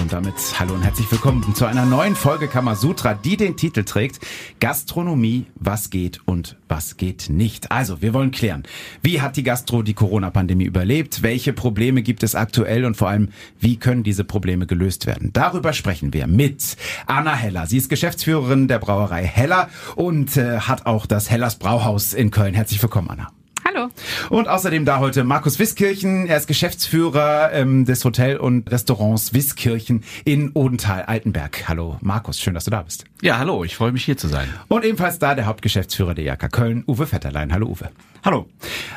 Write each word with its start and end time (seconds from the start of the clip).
Und 0.00 0.12
damit 0.12 0.34
hallo 0.58 0.74
und 0.74 0.82
herzlich 0.82 1.10
willkommen 1.10 1.54
zu 1.54 1.66
einer 1.66 1.84
neuen 1.84 2.14
Folge 2.14 2.46
Kamasutra, 2.46 3.14
die 3.14 3.36
den 3.36 3.56
Titel 3.56 3.82
trägt 3.82 4.20
Gastronomie, 4.60 5.46
was 5.56 5.90
geht 5.90 6.20
und 6.24 6.56
was 6.68 6.96
geht 6.96 7.28
nicht. 7.30 7.72
Also, 7.72 8.00
wir 8.00 8.14
wollen 8.14 8.30
klären, 8.30 8.62
wie 9.02 9.20
hat 9.20 9.36
die 9.36 9.42
Gastro 9.42 9.82
die 9.82 9.94
Corona-Pandemie 9.94 10.64
überlebt? 10.64 11.22
Welche 11.22 11.52
Probleme 11.52 12.02
gibt 12.02 12.22
es 12.22 12.36
aktuell 12.36 12.84
und 12.84 12.96
vor 12.96 13.08
allem, 13.08 13.30
wie 13.58 13.76
können 13.76 14.04
diese 14.04 14.22
Probleme 14.22 14.66
gelöst 14.66 15.06
werden? 15.06 15.30
Darüber 15.32 15.72
sprechen 15.72 16.12
wir 16.12 16.28
mit 16.28 16.76
Anna 17.06 17.34
Heller. 17.34 17.66
Sie 17.66 17.78
ist 17.78 17.88
Geschäftsführerin 17.88 18.68
der 18.68 18.78
Brauerei 18.78 19.24
Heller 19.24 19.68
und 19.96 20.36
äh, 20.36 20.60
hat 20.60 20.86
auch 20.86 21.06
das 21.06 21.28
Hellers 21.28 21.56
Brauhaus 21.56 22.12
in 22.12 22.30
Köln. 22.30 22.54
Herzlich 22.54 22.80
willkommen, 22.80 23.10
Anna. 23.10 23.37
Hallo. 23.64 23.88
Und 24.30 24.48
außerdem 24.48 24.84
da 24.84 24.98
heute 24.98 25.24
Markus 25.24 25.58
Wiskirchen. 25.58 26.26
Er 26.26 26.36
ist 26.36 26.46
Geschäftsführer 26.46 27.52
ähm, 27.52 27.84
des 27.84 28.04
Hotel- 28.04 28.38
und 28.38 28.70
Restaurants 28.70 29.34
Wiskirchen 29.34 30.04
in 30.24 30.52
Odenthal-Altenberg. 30.54 31.68
Hallo 31.68 31.96
Markus, 32.00 32.40
schön, 32.40 32.54
dass 32.54 32.64
du 32.64 32.70
da 32.70 32.82
bist. 32.82 33.04
Ja, 33.20 33.38
hallo, 33.38 33.64
ich 33.64 33.76
freue 33.76 33.92
mich 33.92 34.04
hier 34.04 34.16
zu 34.16 34.28
sein. 34.28 34.48
Und 34.68 34.84
ebenfalls 34.84 35.18
da 35.18 35.34
der 35.34 35.46
Hauptgeschäftsführer 35.46 36.14
der 36.14 36.24
JK 36.24 36.52
Köln, 36.52 36.84
Uwe 36.86 37.10
Vetterlein. 37.10 37.52
Hallo 37.52 37.66
Uwe. 37.68 37.90
Hallo. 38.24 38.46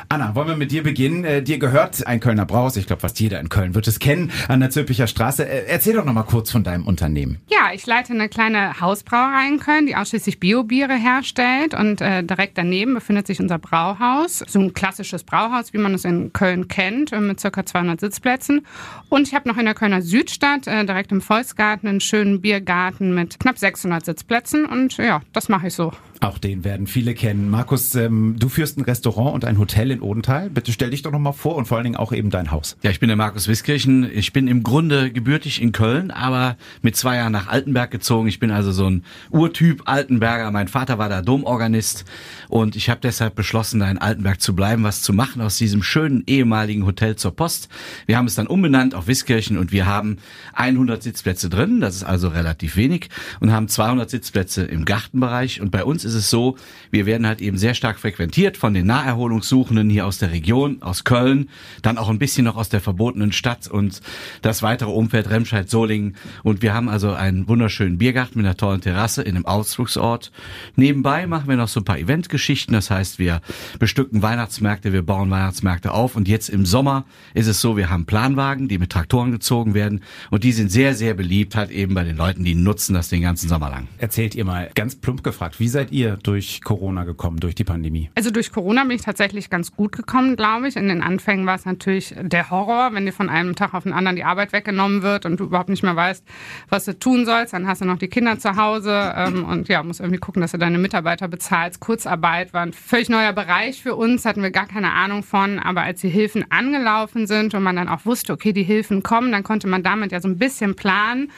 Anna, 0.08 0.34
wollen 0.34 0.48
wir 0.48 0.56
mit 0.56 0.72
dir 0.72 0.82
beginnen? 0.82 1.24
Äh, 1.24 1.42
dir 1.42 1.58
gehört 1.58 2.06
ein 2.06 2.20
Kölner 2.20 2.44
Brauhaus, 2.44 2.76
ich 2.76 2.86
glaube 2.86 3.00
fast 3.00 3.18
jeder 3.20 3.40
in 3.40 3.48
Köln 3.48 3.74
wird 3.74 3.86
es 3.86 3.98
kennen, 3.98 4.32
an 4.48 4.60
der 4.60 4.70
Zülpicher 4.70 5.06
Straße. 5.06 5.48
Äh, 5.48 5.66
erzähl 5.68 5.94
doch 5.94 6.04
noch 6.04 6.12
mal 6.12 6.24
kurz 6.24 6.50
von 6.50 6.64
deinem 6.64 6.86
Unternehmen. 6.86 7.40
Ja, 7.48 7.72
ich 7.72 7.86
leite 7.86 8.12
eine 8.12 8.28
kleine 8.28 8.80
Hausbrauerei 8.80 9.48
in 9.48 9.60
Köln, 9.60 9.86
die 9.86 9.96
ausschließlich 9.96 10.40
Biobiere 10.40 10.94
herstellt 10.94 11.74
und 11.74 12.00
äh, 12.00 12.22
direkt 12.24 12.58
daneben 12.58 12.94
befindet 12.94 13.26
sich 13.26 13.40
unser 13.40 13.58
Brauhaus. 13.58 14.44
So 14.52 14.60
ein 14.60 14.74
klassisches 14.74 15.24
Brauhaus, 15.24 15.72
wie 15.72 15.78
man 15.78 15.94
es 15.94 16.04
in 16.04 16.32
Köln 16.32 16.68
kennt, 16.68 17.12
äh, 17.12 17.20
mit 17.20 17.40
circa 17.40 17.64
200 17.64 18.00
Sitzplätzen. 18.00 18.66
Und 19.08 19.28
ich 19.28 19.34
habe 19.34 19.48
noch 19.48 19.56
in 19.56 19.64
der 19.64 19.74
Kölner 19.74 20.02
Südstadt, 20.02 20.66
äh, 20.66 20.84
direkt 20.84 21.10
im 21.10 21.20
Volksgarten, 21.20 21.88
einen 21.88 22.00
schönen 22.00 22.40
Biergarten 22.40 23.14
mit 23.14 23.40
knapp 23.40 23.58
600 23.58 24.04
Sitzplätzen 24.04 24.66
und 24.66 24.96
ja, 24.98 25.22
das 25.32 25.48
mache 25.48 25.68
ich 25.68 25.74
so. 25.74 25.92
Auch 26.22 26.38
den 26.38 26.62
werden 26.62 26.86
viele 26.86 27.14
kennen. 27.14 27.50
Markus, 27.50 27.96
ähm, 27.96 28.36
du 28.38 28.48
führst 28.48 28.78
ein 28.78 28.84
Restaurant 28.84 29.34
und 29.34 29.44
ein 29.44 29.58
Hotel 29.58 29.90
in 29.90 30.00
Odenthal. 30.00 30.50
Bitte 30.50 30.70
stell 30.70 30.90
dich 30.90 31.02
doch 31.02 31.10
noch 31.10 31.18
mal 31.18 31.32
vor 31.32 31.56
und 31.56 31.66
vor 31.66 31.78
allen 31.78 31.84
Dingen 31.84 31.96
auch 31.96 32.12
eben 32.12 32.30
dein 32.30 32.52
Haus. 32.52 32.76
Ja, 32.84 32.92
ich 32.92 33.00
bin 33.00 33.08
der 33.08 33.16
Markus 33.16 33.48
Wiskirchen. 33.48 34.08
Ich 34.08 34.32
bin 34.32 34.46
im 34.46 34.62
Grunde 34.62 35.10
gebürtig 35.10 35.60
in 35.60 35.72
Köln, 35.72 36.12
aber 36.12 36.56
mit 36.80 36.94
zwei 36.94 37.16
Jahren 37.16 37.32
nach 37.32 37.48
Altenberg 37.48 37.90
gezogen. 37.90 38.28
Ich 38.28 38.38
bin 38.38 38.52
also 38.52 38.70
so 38.70 38.88
ein 38.88 39.02
Urtyp 39.30 39.82
Altenberger. 39.86 40.52
Mein 40.52 40.68
Vater 40.68 40.96
war 40.96 41.08
da 41.08 41.22
Domorganist 41.22 42.04
und 42.48 42.76
ich 42.76 42.88
habe 42.88 43.00
deshalb 43.02 43.34
beschlossen, 43.34 43.80
da 43.80 43.90
in 43.90 43.98
Altenberg 43.98 44.40
zu 44.40 44.54
bleiben, 44.54 44.84
was 44.84 45.02
zu 45.02 45.12
machen 45.12 45.42
aus 45.42 45.56
diesem 45.56 45.82
schönen 45.82 46.22
ehemaligen 46.28 46.86
Hotel 46.86 47.16
zur 47.16 47.34
Post. 47.34 47.68
Wir 48.06 48.16
haben 48.16 48.26
es 48.26 48.36
dann 48.36 48.46
umbenannt 48.46 48.94
auf 48.94 49.08
Wiskirchen 49.08 49.58
und 49.58 49.72
wir 49.72 49.86
haben 49.86 50.18
100 50.54 51.02
Sitzplätze 51.02 51.50
drin. 51.50 51.80
Das 51.80 51.96
ist 51.96 52.04
also 52.04 52.28
relativ 52.28 52.76
wenig 52.76 53.08
und 53.40 53.50
haben 53.50 53.66
200 53.66 54.08
Sitzplätze 54.08 54.62
im 54.62 54.84
Gartenbereich 54.84 55.60
und 55.60 55.72
bei 55.72 55.82
uns 55.82 56.04
ist 56.04 56.11
ist 56.14 56.24
es 56.24 56.30
so, 56.30 56.56
wir 56.90 57.06
werden 57.06 57.26
halt 57.26 57.40
eben 57.40 57.56
sehr 57.56 57.74
stark 57.74 57.98
frequentiert 57.98 58.56
von 58.56 58.74
den 58.74 58.86
Naherholungssuchenden 58.86 59.88
hier 59.88 60.06
aus 60.06 60.18
der 60.18 60.30
Region, 60.30 60.82
aus 60.82 61.04
Köln, 61.04 61.48
dann 61.80 61.98
auch 61.98 62.10
ein 62.10 62.18
bisschen 62.18 62.44
noch 62.44 62.56
aus 62.56 62.68
der 62.68 62.80
verbotenen 62.80 63.32
Stadt 63.32 63.66
und 63.66 64.00
das 64.42 64.62
weitere 64.62 64.90
Umfeld 64.90 65.30
Remscheid, 65.30 65.70
Solingen. 65.70 66.16
Und 66.42 66.62
wir 66.62 66.74
haben 66.74 66.88
also 66.88 67.12
einen 67.12 67.48
wunderschönen 67.48 67.98
Biergarten 67.98 68.38
mit 68.38 68.46
einer 68.46 68.56
tollen 68.56 68.80
Terrasse 68.80 69.22
in 69.22 69.36
einem 69.36 69.46
Ausflugsort. 69.46 70.32
Nebenbei 70.76 71.26
machen 71.26 71.48
wir 71.48 71.56
noch 71.56 71.68
so 71.68 71.80
ein 71.80 71.84
paar 71.84 71.98
Eventgeschichten. 71.98 72.74
Das 72.74 72.90
heißt, 72.90 73.18
wir 73.18 73.40
bestücken 73.78 74.22
Weihnachtsmärkte, 74.22 74.92
wir 74.92 75.02
bauen 75.02 75.30
Weihnachtsmärkte 75.30 75.92
auf. 75.92 76.16
Und 76.16 76.28
jetzt 76.28 76.48
im 76.48 76.66
Sommer 76.66 77.06
ist 77.34 77.46
es 77.46 77.60
so, 77.60 77.76
wir 77.76 77.88
haben 77.88 78.04
Planwagen, 78.04 78.68
die 78.68 78.78
mit 78.78 78.90
Traktoren 78.90 79.32
gezogen 79.32 79.74
werden. 79.74 80.02
Und 80.30 80.44
die 80.44 80.52
sind 80.52 80.70
sehr, 80.70 80.94
sehr 80.94 81.14
beliebt 81.14 81.56
halt 81.56 81.70
eben 81.70 81.94
bei 81.94 82.04
den 82.04 82.16
Leuten, 82.16 82.44
die 82.44 82.54
nutzen 82.54 82.94
das 82.94 83.08
den 83.08 83.22
ganzen 83.22 83.48
Sommer 83.48 83.70
lang. 83.70 83.88
Erzählt 83.98 84.34
ihr 84.34 84.44
mal 84.44 84.70
ganz 84.74 84.96
plump 84.96 85.22
gefragt, 85.22 85.60
wie 85.60 85.68
seid 85.68 85.92
ihr 85.92 86.01
ihr 86.02 86.18
durch 86.22 86.60
Corona 86.62 87.04
gekommen, 87.04 87.38
durch 87.38 87.54
die 87.54 87.64
Pandemie? 87.64 88.10
Also 88.14 88.30
durch 88.30 88.52
Corona 88.52 88.82
bin 88.82 88.92
ich 88.92 89.02
tatsächlich 89.02 89.50
ganz 89.50 89.72
gut 89.72 89.92
gekommen, 89.92 90.36
glaube 90.36 90.68
ich. 90.68 90.76
In 90.76 90.88
den 90.88 91.02
Anfängen 91.02 91.46
war 91.46 91.54
es 91.54 91.64
natürlich 91.64 92.14
der 92.20 92.50
Horror, 92.50 92.90
wenn 92.92 93.06
dir 93.06 93.12
von 93.12 93.28
einem 93.28 93.54
Tag 93.54 93.72
auf 93.74 93.84
den 93.84 93.92
anderen 93.92 94.16
die 94.16 94.24
Arbeit 94.24 94.52
weggenommen 94.52 95.02
wird 95.02 95.24
und 95.24 95.38
du 95.38 95.44
überhaupt 95.44 95.68
nicht 95.68 95.82
mehr 95.82 95.96
weißt, 95.96 96.24
was 96.68 96.84
du 96.84 96.98
tun 96.98 97.24
sollst. 97.24 97.52
Dann 97.52 97.66
hast 97.66 97.80
du 97.80 97.84
noch 97.84 97.98
die 97.98 98.08
Kinder 98.08 98.38
zu 98.38 98.56
Hause 98.56 99.12
ähm, 99.16 99.44
und 99.44 99.68
ja, 99.68 99.82
musst 99.82 100.00
irgendwie 100.00 100.18
gucken, 100.18 100.42
dass 100.42 100.52
du 100.52 100.58
deine 100.58 100.78
Mitarbeiter 100.78 101.28
bezahlst. 101.28 101.80
Kurzarbeit 101.80 102.52
war 102.52 102.62
ein 102.62 102.72
völlig 102.72 103.08
neuer 103.08 103.32
Bereich 103.32 103.82
für 103.82 103.94
uns, 103.94 104.24
hatten 104.24 104.42
wir 104.42 104.50
gar 104.50 104.66
keine 104.66 104.92
Ahnung 104.92 105.22
von. 105.22 105.58
Aber 105.58 105.82
als 105.82 106.00
die 106.00 106.08
Hilfen 106.08 106.44
angelaufen 106.50 107.26
sind 107.26 107.54
und 107.54 107.62
man 107.62 107.76
dann 107.76 107.88
auch 107.88 108.04
wusste, 108.04 108.32
okay, 108.32 108.52
die 108.52 108.64
Hilfen 108.64 109.02
kommen, 109.02 109.32
dann 109.32 109.44
konnte 109.44 109.68
man 109.68 109.82
damit 109.82 110.12
ja 110.12 110.20
so 110.20 110.28
ein 110.28 110.38
bisschen 110.38 110.74
planen. 110.74 111.30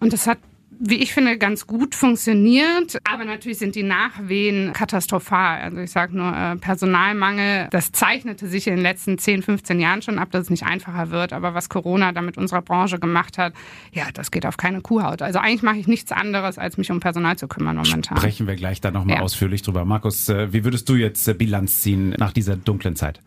Und 0.00 0.12
das 0.12 0.26
hat 0.26 0.38
wie 0.80 0.96
ich 0.96 1.12
finde, 1.12 1.38
ganz 1.38 1.66
gut 1.66 1.94
funktioniert. 1.94 2.98
Aber 3.04 3.24
natürlich 3.24 3.58
sind 3.58 3.74
die 3.74 3.82
Nachwehen 3.82 4.72
katastrophal. 4.72 5.60
Also 5.60 5.78
ich 5.78 5.90
sage 5.90 6.16
nur 6.16 6.34
äh, 6.34 6.56
Personalmangel. 6.56 7.68
Das 7.70 7.92
zeichnete 7.92 8.46
sich 8.46 8.66
in 8.66 8.76
den 8.76 8.82
letzten 8.82 9.18
10, 9.18 9.42
15 9.42 9.80
Jahren 9.80 10.02
schon 10.02 10.18
ab, 10.18 10.30
dass 10.30 10.42
es 10.42 10.50
nicht 10.50 10.64
einfacher 10.64 11.10
wird. 11.10 11.32
Aber 11.32 11.54
was 11.54 11.68
Corona 11.68 12.12
da 12.12 12.22
mit 12.22 12.38
unserer 12.38 12.62
Branche 12.62 12.98
gemacht 12.98 13.38
hat, 13.38 13.54
ja, 13.92 14.04
das 14.14 14.30
geht 14.30 14.46
auf 14.46 14.56
keine 14.56 14.80
Kuhhaut. 14.80 15.22
Also 15.22 15.38
eigentlich 15.38 15.62
mache 15.62 15.78
ich 15.78 15.88
nichts 15.88 16.12
anderes, 16.12 16.58
als 16.58 16.76
mich 16.76 16.90
um 16.90 17.00
Personal 17.00 17.36
zu 17.36 17.48
kümmern 17.48 17.76
momentan. 17.76 18.16
Sprechen 18.16 18.46
wir 18.46 18.56
gleich 18.56 18.80
da 18.80 18.90
nochmal 18.90 19.16
ja. 19.16 19.22
ausführlich 19.22 19.62
drüber. 19.62 19.84
Markus, 19.84 20.28
äh, 20.28 20.52
wie 20.52 20.64
würdest 20.64 20.88
du 20.88 20.94
jetzt 20.94 21.26
äh, 21.26 21.34
Bilanz 21.34 21.80
ziehen 21.80 22.10
nach 22.18 22.32
dieser 22.32 22.56
dunklen 22.56 22.96
Zeit? 22.96 23.20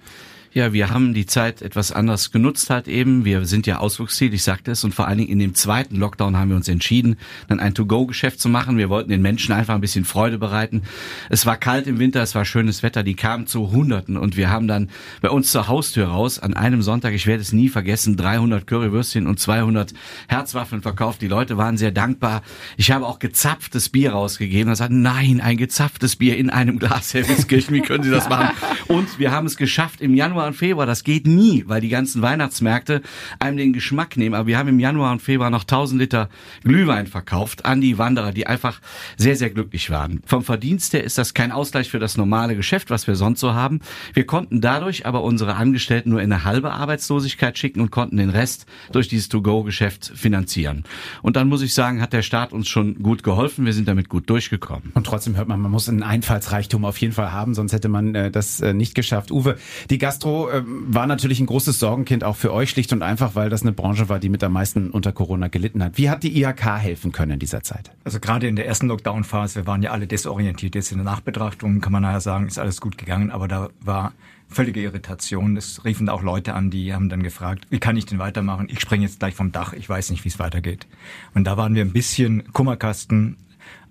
Ja, 0.53 0.73
wir 0.73 0.89
haben 0.89 1.13
die 1.13 1.25
Zeit 1.25 1.61
etwas 1.61 1.93
anders 1.93 2.31
genutzt 2.31 2.69
halt 2.69 2.89
eben. 2.89 3.23
Wir 3.23 3.45
sind 3.45 3.67
ja 3.67 3.77
Ausflugsziel, 3.77 4.33
ich 4.33 4.43
sagte 4.43 4.71
es. 4.71 4.83
Und 4.83 4.93
vor 4.93 5.07
allen 5.07 5.19
Dingen 5.19 5.29
in 5.29 5.39
dem 5.39 5.55
zweiten 5.55 5.95
Lockdown 5.95 6.35
haben 6.35 6.49
wir 6.49 6.57
uns 6.57 6.67
entschieden, 6.67 7.15
dann 7.47 7.61
ein 7.61 7.73
To-Go-Geschäft 7.73 8.41
zu 8.41 8.49
machen. 8.49 8.77
Wir 8.77 8.89
wollten 8.89 9.11
den 9.11 9.21
Menschen 9.21 9.53
einfach 9.53 9.75
ein 9.75 9.79
bisschen 9.79 10.03
Freude 10.03 10.37
bereiten. 10.37 10.81
Es 11.29 11.45
war 11.45 11.55
kalt 11.55 11.87
im 11.87 11.99
Winter, 11.99 12.21
es 12.21 12.35
war 12.35 12.43
schönes 12.43 12.83
Wetter, 12.83 13.03
die 13.03 13.13
kamen 13.13 13.47
zu 13.47 13.71
Hunderten. 13.71 14.17
Und 14.17 14.35
wir 14.35 14.49
haben 14.49 14.67
dann 14.67 14.89
bei 15.21 15.29
uns 15.29 15.51
zur 15.51 15.69
Haustür 15.69 16.07
raus 16.07 16.37
an 16.37 16.53
einem 16.53 16.81
Sonntag, 16.81 17.13
ich 17.13 17.27
werde 17.27 17.41
es 17.41 17.53
nie 17.53 17.69
vergessen, 17.69 18.17
300 18.17 18.67
Currywürstchen 18.67 19.27
und 19.27 19.39
200 19.39 19.93
Herzwaffeln 20.27 20.81
verkauft. 20.81 21.21
Die 21.21 21.29
Leute 21.29 21.55
waren 21.55 21.77
sehr 21.77 21.91
dankbar. 21.91 22.41
Ich 22.75 22.91
habe 22.91 23.07
auch 23.07 23.19
gezapftes 23.19 23.87
Bier 23.87 24.11
rausgegeben. 24.11 24.67
Da 24.67 24.75
sagten, 24.75 25.01
nein, 25.01 25.39
ein 25.39 25.55
gezapftes 25.55 26.17
Bier 26.17 26.35
in 26.35 26.49
einem 26.49 26.77
Glas, 26.77 27.13
Herr 27.13 27.25
Wiskirchen, 27.29 27.73
wie 27.73 27.81
können 27.81 28.03
Sie 28.03 28.11
das 28.11 28.27
machen? 28.27 28.49
Und 28.89 29.17
wir 29.17 29.31
haben 29.31 29.47
es 29.47 29.55
geschafft 29.55 30.01
im 30.01 30.13
Januar 30.13 30.40
Januar 30.41 30.47
und 30.47 30.53
Februar, 30.55 30.85
das 30.87 31.03
geht 31.03 31.27
nie, 31.27 31.65
weil 31.67 31.81
die 31.81 31.89
ganzen 31.89 32.23
Weihnachtsmärkte 32.23 33.03
einem 33.37 33.57
den 33.57 33.73
Geschmack 33.73 34.17
nehmen. 34.17 34.33
Aber 34.33 34.47
wir 34.47 34.57
haben 34.57 34.69
im 34.69 34.79
Januar 34.79 35.11
und 35.11 35.21
Februar 35.21 35.51
noch 35.51 35.61
1000 35.61 36.01
Liter 36.01 36.29
Glühwein 36.63 37.05
verkauft 37.05 37.65
an 37.65 37.79
die 37.79 37.99
Wanderer, 37.99 38.31
die 38.31 38.47
einfach 38.47 38.81
sehr, 39.17 39.35
sehr 39.35 39.51
glücklich 39.51 39.91
waren. 39.91 40.23
Vom 40.25 40.43
Verdienst 40.43 40.93
her 40.93 41.03
ist 41.03 41.19
das 41.19 41.35
kein 41.35 41.51
Ausgleich 41.51 41.91
für 41.91 41.99
das 41.99 42.17
normale 42.17 42.55
Geschäft, 42.55 42.89
was 42.89 43.05
wir 43.05 43.15
sonst 43.15 43.39
so 43.39 43.53
haben. 43.53 43.81
Wir 44.13 44.25
konnten 44.25 44.61
dadurch 44.61 45.05
aber 45.05 45.21
unsere 45.21 45.55
Angestellten 45.55 46.09
nur 46.09 46.21
in 46.21 46.31
eine 46.31 46.43
halbe 46.43 46.71
Arbeitslosigkeit 46.71 47.55
schicken 47.57 47.81
und 47.81 47.91
konnten 47.91 48.17
den 48.17 48.31
Rest 48.31 48.65
durch 48.91 49.09
dieses 49.09 49.29
To-Go-Geschäft 49.29 50.11
finanzieren. 50.15 50.85
Und 51.21 51.35
dann 51.35 51.49
muss 51.49 51.61
ich 51.61 51.75
sagen, 51.75 52.01
hat 52.01 52.13
der 52.13 52.23
Staat 52.23 52.51
uns 52.51 52.67
schon 52.67 53.03
gut 53.03 53.21
geholfen. 53.21 53.65
Wir 53.65 53.73
sind 53.73 53.87
damit 53.87 54.09
gut 54.09 54.27
durchgekommen. 54.27 54.91
Und 54.95 55.05
trotzdem 55.05 55.35
hört 55.35 55.47
man, 55.47 55.61
man 55.61 55.69
muss 55.69 55.87
einen 55.87 56.01
Einfallsreichtum 56.01 56.83
auf 56.83 56.97
jeden 56.97 57.13
Fall 57.13 57.31
haben, 57.31 57.53
sonst 57.53 57.73
hätte 57.73 57.89
man 57.89 58.15
äh, 58.15 58.31
das 58.31 58.59
äh, 58.59 58.73
nicht 58.73 58.95
geschafft. 58.95 59.31
Uwe, 59.31 59.57
die 59.91 59.97
Gastro 59.97 60.30
Gastro 60.31 60.49
äh, 60.49 60.63
war 60.65 61.07
natürlich 61.07 61.39
ein 61.39 61.45
großes 61.45 61.79
Sorgenkind 61.79 62.23
auch 62.23 62.35
für 62.35 62.53
euch, 62.53 62.69
schlicht 62.69 62.93
und 62.93 63.01
einfach, 63.01 63.35
weil 63.35 63.49
das 63.49 63.61
eine 63.61 63.71
Branche 63.71 64.09
war, 64.09 64.19
die 64.19 64.29
mit 64.29 64.43
am 64.43 64.53
meisten 64.53 64.89
unter 64.89 65.11
Corona 65.11 65.47
gelitten 65.47 65.83
hat. 65.83 65.97
Wie 65.97 66.09
hat 66.09 66.23
die 66.23 66.41
IHK 66.41 66.79
helfen 66.79 67.11
können 67.11 67.33
in 67.33 67.39
dieser 67.39 67.63
Zeit? 67.63 67.91
Also 68.03 68.19
gerade 68.19 68.47
in 68.47 68.55
der 68.55 68.65
ersten 68.65 68.87
Lockdown-Phase, 68.87 69.61
wir 69.61 69.67
waren 69.67 69.81
ja 69.81 69.91
alle 69.91 70.07
desorientiert. 70.07 70.75
Jetzt 70.75 70.91
in 70.91 70.99
der 70.99 71.05
Nachbetrachtung 71.05 71.81
kann 71.81 71.91
man 71.91 72.03
nachher 72.03 72.21
sagen, 72.21 72.47
ist 72.47 72.59
alles 72.59 72.81
gut 72.81 72.97
gegangen, 72.97 73.31
aber 73.31 73.47
da 73.47 73.69
war 73.81 74.13
völlige 74.47 74.81
Irritation. 74.81 75.57
Es 75.57 75.83
riefen 75.85 76.09
auch 76.09 76.23
Leute 76.23 76.53
an, 76.53 76.69
die 76.69 76.93
haben 76.93 77.09
dann 77.09 77.23
gefragt, 77.23 77.67
wie 77.69 77.79
kann 77.79 77.97
ich 77.97 78.05
denn 78.05 78.19
weitermachen? 78.19 78.67
Ich 78.69 78.79
springe 78.79 79.03
jetzt 79.05 79.19
gleich 79.19 79.35
vom 79.35 79.51
Dach, 79.51 79.73
ich 79.73 79.87
weiß 79.87 80.11
nicht, 80.11 80.23
wie 80.23 80.29
es 80.29 80.39
weitergeht. 80.39 80.87
Und 81.33 81.45
da 81.45 81.57
waren 81.57 81.75
wir 81.75 81.83
ein 81.83 81.93
bisschen 81.93 82.51
Kummerkasten, 82.53 83.37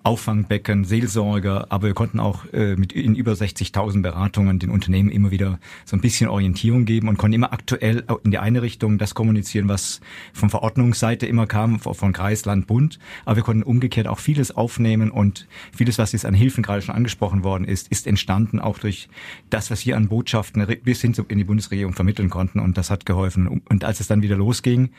Auffangbecken, 0.03 0.83
Seelsorger, 0.83 1.67
aber 1.69 1.87
wir 1.87 1.93
konnten 1.93 2.19
auch 2.19 2.45
äh, 2.53 2.75
mit 2.75 2.91
in 2.91 3.15
über 3.15 3.33
60.000 3.33 4.01
Beratungen 4.01 4.57
den 4.57 4.71
Unternehmen 4.71 5.09
immer 5.09 5.29
wieder 5.29 5.59
so 5.85 5.95
ein 5.95 6.01
bisschen 6.01 6.27
Orientierung 6.27 6.85
geben 6.85 7.07
und 7.07 7.17
konnten 7.17 7.35
immer 7.35 7.53
aktuell 7.53 8.03
in 8.23 8.31
die 8.31 8.39
eine 8.39 8.63
Richtung 8.63 8.97
das 8.97 9.13
kommunizieren, 9.13 9.67
was 9.67 10.01
von 10.33 10.49
Verordnungsseite 10.49 11.27
immer 11.27 11.45
kam, 11.45 11.79
von 11.79 12.13
Kreis, 12.13 12.45
Land, 12.45 12.65
Bund. 12.65 12.97
Aber 13.25 13.35
wir 13.37 13.43
konnten 13.43 13.63
umgekehrt 13.63 14.07
auch 14.07 14.19
vieles 14.19 14.55
aufnehmen 14.55 15.11
und 15.11 15.47
vieles, 15.71 15.99
was 15.99 16.13
jetzt 16.13 16.25
an 16.25 16.33
Hilfen 16.33 16.63
gerade 16.63 16.81
schon 16.81 16.95
angesprochen 16.95 17.43
worden 17.43 17.65
ist, 17.65 17.87
ist 17.89 18.07
entstanden 18.07 18.59
auch 18.59 18.79
durch 18.79 19.07
das, 19.51 19.69
was 19.69 19.85
wir 19.85 19.97
an 19.97 20.07
Botschaften 20.07 20.65
bis 20.83 21.01
hin 21.01 21.13
in 21.27 21.37
die 21.37 21.43
Bundesregierung 21.43 21.93
vermitteln 21.93 22.29
konnten 22.29 22.59
und 22.59 22.77
das 22.77 22.89
hat 22.89 23.05
geholfen. 23.05 23.61
Und 23.69 23.83
als 23.83 23.99
es 23.99 24.07
dann 24.07 24.23
wieder 24.23 24.35
losging, 24.35 24.89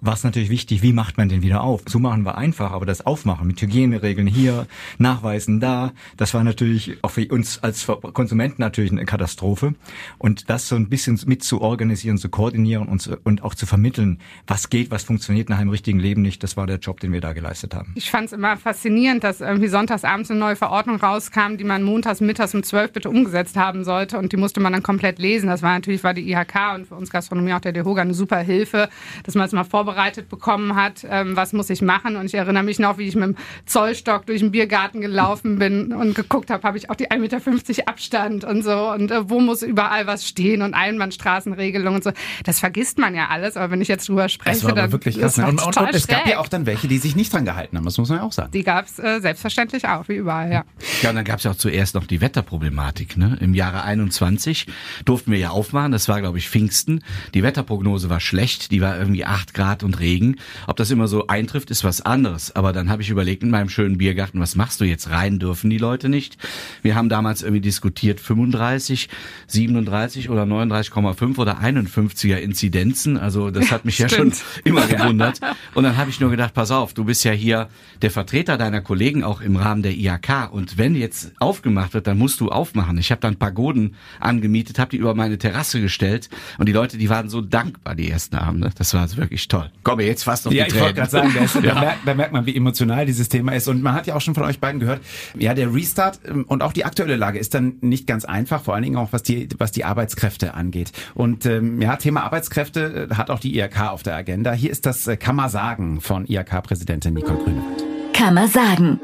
war 0.00 0.14
es 0.14 0.24
natürlich 0.24 0.50
wichtig, 0.50 0.82
wie 0.82 0.92
macht 0.92 1.18
man 1.18 1.28
den 1.28 1.42
wieder 1.42 1.62
auf? 1.62 1.84
Zumachen 1.84 2.24
war 2.24 2.38
einfach, 2.38 2.72
aber 2.72 2.86
das 2.86 3.04
Aufmachen 3.04 3.46
mit 3.46 3.60
Hygieneregeln 3.60 4.26
hier, 4.26 4.66
Nachweisen 4.98 5.60
da, 5.60 5.92
das 6.16 6.34
war 6.34 6.44
natürlich 6.44 6.98
auch 7.02 7.10
für 7.10 7.26
uns 7.28 7.62
als 7.62 7.86
Konsumenten 8.12 8.60
natürlich 8.62 8.92
eine 8.92 9.04
Katastrophe. 9.04 9.74
Und 10.18 10.48
das 10.50 10.68
so 10.68 10.76
ein 10.76 10.88
bisschen 10.88 11.18
mit 11.26 11.42
zu 11.42 11.60
organisieren, 11.60 12.18
zu 12.18 12.28
koordinieren 12.28 12.88
und, 12.88 13.18
und 13.24 13.42
auch 13.42 13.54
zu 13.54 13.66
vermitteln, 13.66 14.18
was 14.46 14.70
geht, 14.70 14.90
was 14.90 15.04
funktioniert 15.04 15.48
nach 15.48 15.58
einem 15.58 15.70
richtigen 15.70 15.98
Leben 15.98 16.22
nicht, 16.22 16.42
das 16.42 16.56
war 16.56 16.66
der 16.66 16.78
Job, 16.78 17.00
den 17.00 17.12
wir 17.12 17.20
da 17.20 17.32
geleistet 17.32 17.74
haben. 17.74 17.92
Ich 17.94 18.10
fand 18.10 18.26
es 18.26 18.32
immer 18.32 18.56
faszinierend, 18.56 19.24
dass 19.24 19.40
irgendwie 19.40 19.68
sonntags 19.68 20.04
abends 20.04 20.30
eine 20.30 20.40
neue 20.40 20.56
Verordnung 20.56 20.96
rauskam, 20.96 21.56
die 21.58 21.64
man 21.64 21.82
montags 21.82 22.20
mittags 22.20 22.54
um 22.54 22.62
zwölf 22.62 22.92
bitte 22.92 23.10
umgesetzt 23.10 23.56
haben 23.56 23.84
sollte 23.84 24.18
und 24.18 24.32
die 24.32 24.36
musste 24.36 24.60
man 24.60 24.72
dann 24.72 24.82
komplett 24.82 25.18
lesen. 25.18 25.48
Das 25.48 25.62
war 25.62 25.72
natürlich 25.72 26.04
war 26.04 26.14
die 26.14 26.30
IHK 26.30 26.74
und 26.74 26.86
für 26.86 26.94
uns 26.94 27.10
Gastronomie 27.10 27.52
auch 27.54 27.60
der 27.60 27.72
DEHOGA 27.72 28.02
eine 28.02 28.14
super 28.14 28.38
Hilfe, 28.38 28.88
dass 29.24 29.34
man 29.34 29.46
es 29.46 29.52
mal 29.52 29.64
vorbereitet 29.64 29.85
bekommen 30.28 30.74
hat, 30.76 31.06
ähm, 31.08 31.36
was 31.36 31.52
muss 31.52 31.70
ich 31.70 31.82
machen. 31.82 32.16
Und 32.16 32.26
ich 32.26 32.34
erinnere 32.34 32.62
mich 32.62 32.78
noch, 32.78 32.98
wie 32.98 33.08
ich 33.08 33.14
mit 33.14 33.24
dem 33.24 33.36
Zollstock 33.66 34.26
durch 34.26 34.40
den 34.40 34.50
Biergarten 34.50 35.00
gelaufen 35.00 35.58
bin 35.58 35.92
und 35.92 36.14
geguckt 36.14 36.50
habe, 36.50 36.62
habe 36.62 36.78
ich 36.78 36.90
auch 36.90 36.96
die 36.96 37.10
1,50 37.10 37.18
Meter 37.18 37.88
Abstand 37.88 38.44
und 38.44 38.62
so 38.62 38.90
und 38.90 39.10
äh, 39.10 39.28
wo 39.28 39.40
muss 39.40 39.62
überall 39.62 40.06
was 40.06 40.26
stehen 40.26 40.62
und 40.62 40.74
Einbahnstraßenregelungen 40.74 41.96
und 41.96 42.04
so. 42.04 42.12
Das 42.44 42.60
vergisst 42.60 42.98
man 42.98 43.14
ja 43.14 43.28
alles, 43.28 43.56
aber 43.56 43.70
wenn 43.70 43.80
ich 43.80 43.88
jetzt 43.88 44.08
drüber 44.08 44.28
spreche, 44.28 44.56
das 44.56 44.64
war 44.64 44.74
dann 44.74 44.92
wirklich 44.92 45.18
krass. 45.18 45.38
ist 45.38 45.44
Und, 45.44 45.64
und, 45.64 45.76
und 45.76 45.94
es 45.94 46.06
gab 46.06 46.26
ja 46.26 46.38
auch 46.38 46.48
dann 46.48 46.66
welche, 46.66 46.88
die 46.88 46.98
sich 46.98 47.16
nicht 47.16 47.32
dran 47.32 47.44
gehalten 47.44 47.76
haben, 47.76 47.84
das 47.84 47.98
muss 47.98 48.08
man 48.08 48.18
ja 48.18 48.24
auch 48.24 48.32
sagen. 48.32 48.50
Die 48.52 48.62
gab 48.62 48.86
es 48.86 48.98
äh, 48.98 49.20
selbstverständlich 49.20 49.86
auch, 49.88 50.08
wie 50.08 50.16
überall, 50.16 50.50
ja. 50.50 50.64
Ja, 51.02 51.10
und 51.10 51.16
dann 51.16 51.24
gab 51.24 51.38
es 51.38 51.44
ja 51.44 51.52
auch 51.52 51.56
zuerst 51.56 51.94
noch 51.94 52.06
die 52.06 52.20
Wetterproblematik. 52.20 53.16
Ne? 53.16 53.36
Im 53.40 53.54
Jahre 53.54 53.82
21 53.82 54.66
durften 55.04 55.30
wir 55.30 55.38
ja 55.38 55.50
aufmachen, 55.50 55.92
das 55.92 56.08
war 56.08 56.20
glaube 56.20 56.38
ich 56.38 56.48
Pfingsten. 56.48 57.02
Die 57.34 57.42
Wetterprognose 57.42 58.10
war 58.10 58.20
schlecht, 58.20 58.70
die 58.70 58.80
war 58.80 58.98
irgendwie 58.98 59.24
acht 59.24 59.54
Grad 59.54 59.65
und 59.82 59.98
Regen. 60.00 60.36
Ob 60.66 60.76
das 60.76 60.90
immer 60.90 61.08
so 61.08 61.26
eintrifft, 61.26 61.70
ist 61.70 61.84
was 61.84 62.00
anderes. 62.00 62.54
Aber 62.54 62.72
dann 62.72 62.88
habe 62.88 63.02
ich 63.02 63.10
überlegt 63.10 63.42
in 63.42 63.50
meinem 63.50 63.68
schönen 63.68 63.98
Biergarten, 63.98 64.40
was 64.40 64.56
machst 64.56 64.80
du 64.80 64.84
jetzt? 64.84 65.10
Rein 65.10 65.38
dürfen 65.38 65.70
die 65.70 65.78
Leute 65.78 66.08
nicht. 66.08 66.36
Wir 66.82 66.94
haben 66.94 67.08
damals 67.08 67.42
irgendwie 67.42 67.60
diskutiert 67.60 68.20
35, 68.20 69.08
37 69.46 70.30
oder 70.30 70.44
39,5 70.44 71.38
oder 71.38 71.60
51er 71.60 72.36
Inzidenzen. 72.36 73.16
Also 73.16 73.50
das 73.50 73.70
hat 73.70 73.84
mich 73.84 73.98
ja 73.98 74.08
schon 74.08 74.32
Stimmt. 74.32 74.64
immer 74.64 74.86
gewundert. 74.86 75.40
Und 75.74 75.84
dann 75.84 75.96
habe 75.96 76.10
ich 76.10 76.20
nur 76.20 76.30
gedacht, 76.30 76.54
pass 76.54 76.70
auf, 76.70 76.94
du 76.94 77.04
bist 77.04 77.24
ja 77.24 77.32
hier 77.32 77.68
der 78.02 78.10
Vertreter 78.10 78.56
deiner 78.56 78.80
Kollegen 78.80 79.24
auch 79.24 79.40
im 79.40 79.56
Rahmen 79.56 79.82
der 79.82 79.96
IHK. 79.96 80.52
Und 80.52 80.78
wenn 80.78 80.94
jetzt 80.94 81.32
aufgemacht 81.40 81.94
wird, 81.94 82.06
dann 82.06 82.18
musst 82.18 82.40
du 82.40 82.50
aufmachen. 82.50 82.98
Ich 82.98 83.10
habe 83.10 83.20
dann 83.20 83.36
Pagoden 83.36 83.94
angemietet, 84.20 84.78
habe 84.78 84.90
die 84.90 84.98
über 84.98 85.14
meine 85.14 85.38
Terrasse 85.38 85.80
gestellt 85.80 86.28
und 86.58 86.68
die 86.68 86.72
Leute, 86.72 86.98
die 86.98 87.08
waren 87.08 87.28
so 87.28 87.40
dankbar 87.40 87.94
die 87.94 88.10
ersten 88.10 88.36
Abende. 88.36 88.70
Das 88.76 88.94
war 88.94 89.16
wirklich 89.16 89.48
toll. 89.48 89.55
Komm 89.82 90.00
jetzt 90.00 90.24
fast 90.24 90.46
auf 90.46 90.52
Ja, 90.52 90.64
die 90.64 90.68
ich 90.68 90.72
Tränen. 90.74 90.84
wollte 90.84 90.94
gerade 91.00 91.10
sagen, 91.10 91.32
da, 91.34 91.44
ist, 91.44 91.54
da, 91.56 91.60
merkt, 91.80 91.98
da 92.06 92.14
merkt 92.14 92.32
man, 92.32 92.46
wie 92.46 92.56
emotional 92.56 93.06
dieses 93.06 93.28
Thema 93.28 93.52
ist. 93.52 93.68
Und 93.68 93.82
man 93.82 93.94
hat 93.94 94.06
ja 94.06 94.14
auch 94.14 94.20
schon 94.20 94.34
von 94.34 94.44
euch 94.44 94.58
beiden 94.60 94.80
gehört, 94.80 95.00
ja, 95.38 95.54
der 95.54 95.72
Restart 95.74 96.20
ähm, 96.28 96.44
und 96.48 96.62
auch 96.62 96.72
die 96.72 96.84
aktuelle 96.84 97.16
Lage 97.16 97.38
ist 97.38 97.54
dann 97.54 97.74
nicht 97.80 98.06
ganz 98.06 98.24
einfach, 98.24 98.62
vor 98.62 98.74
allen 98.74 98.82
Dingen 98.84 98.96
auch 98.96 99.12
was 99.12 99.22
die, 99.22 99.48
was 99.58 99.72
die 99.72 99.84
Arbeitskräfte 99.84 100.54
angeht. 100.54 100.92
Und 101.14 101.46
ähm, 101.46 101.80
ja, 101.80 101.96
Thema 101.96 102.22
Arbeitskräfte 102.24 103.08
äh, 103.10 103.14
hat 103.14 103.30
auch 103.30 103.40
die 103.40 103.56
IHK 103.58 103.90
auf 103.90 104.02
der 104.02 104.16
Agenda. 104.16 104.52
Hier 104.52 104.70
ist 104.70 104.86
das 104.86 105.06
äh, 105.06 105.16
man 105.36 105.48
sagen 105.50 106.00
von 106.00 106.26
IHK-Präsidentin 106.26 107.14
Nicole 107.14 107.38
Grünewald. 107.38 107.84
Kann 108.12 108.34
man 108.34 108.48
sagen. 108.48 108.98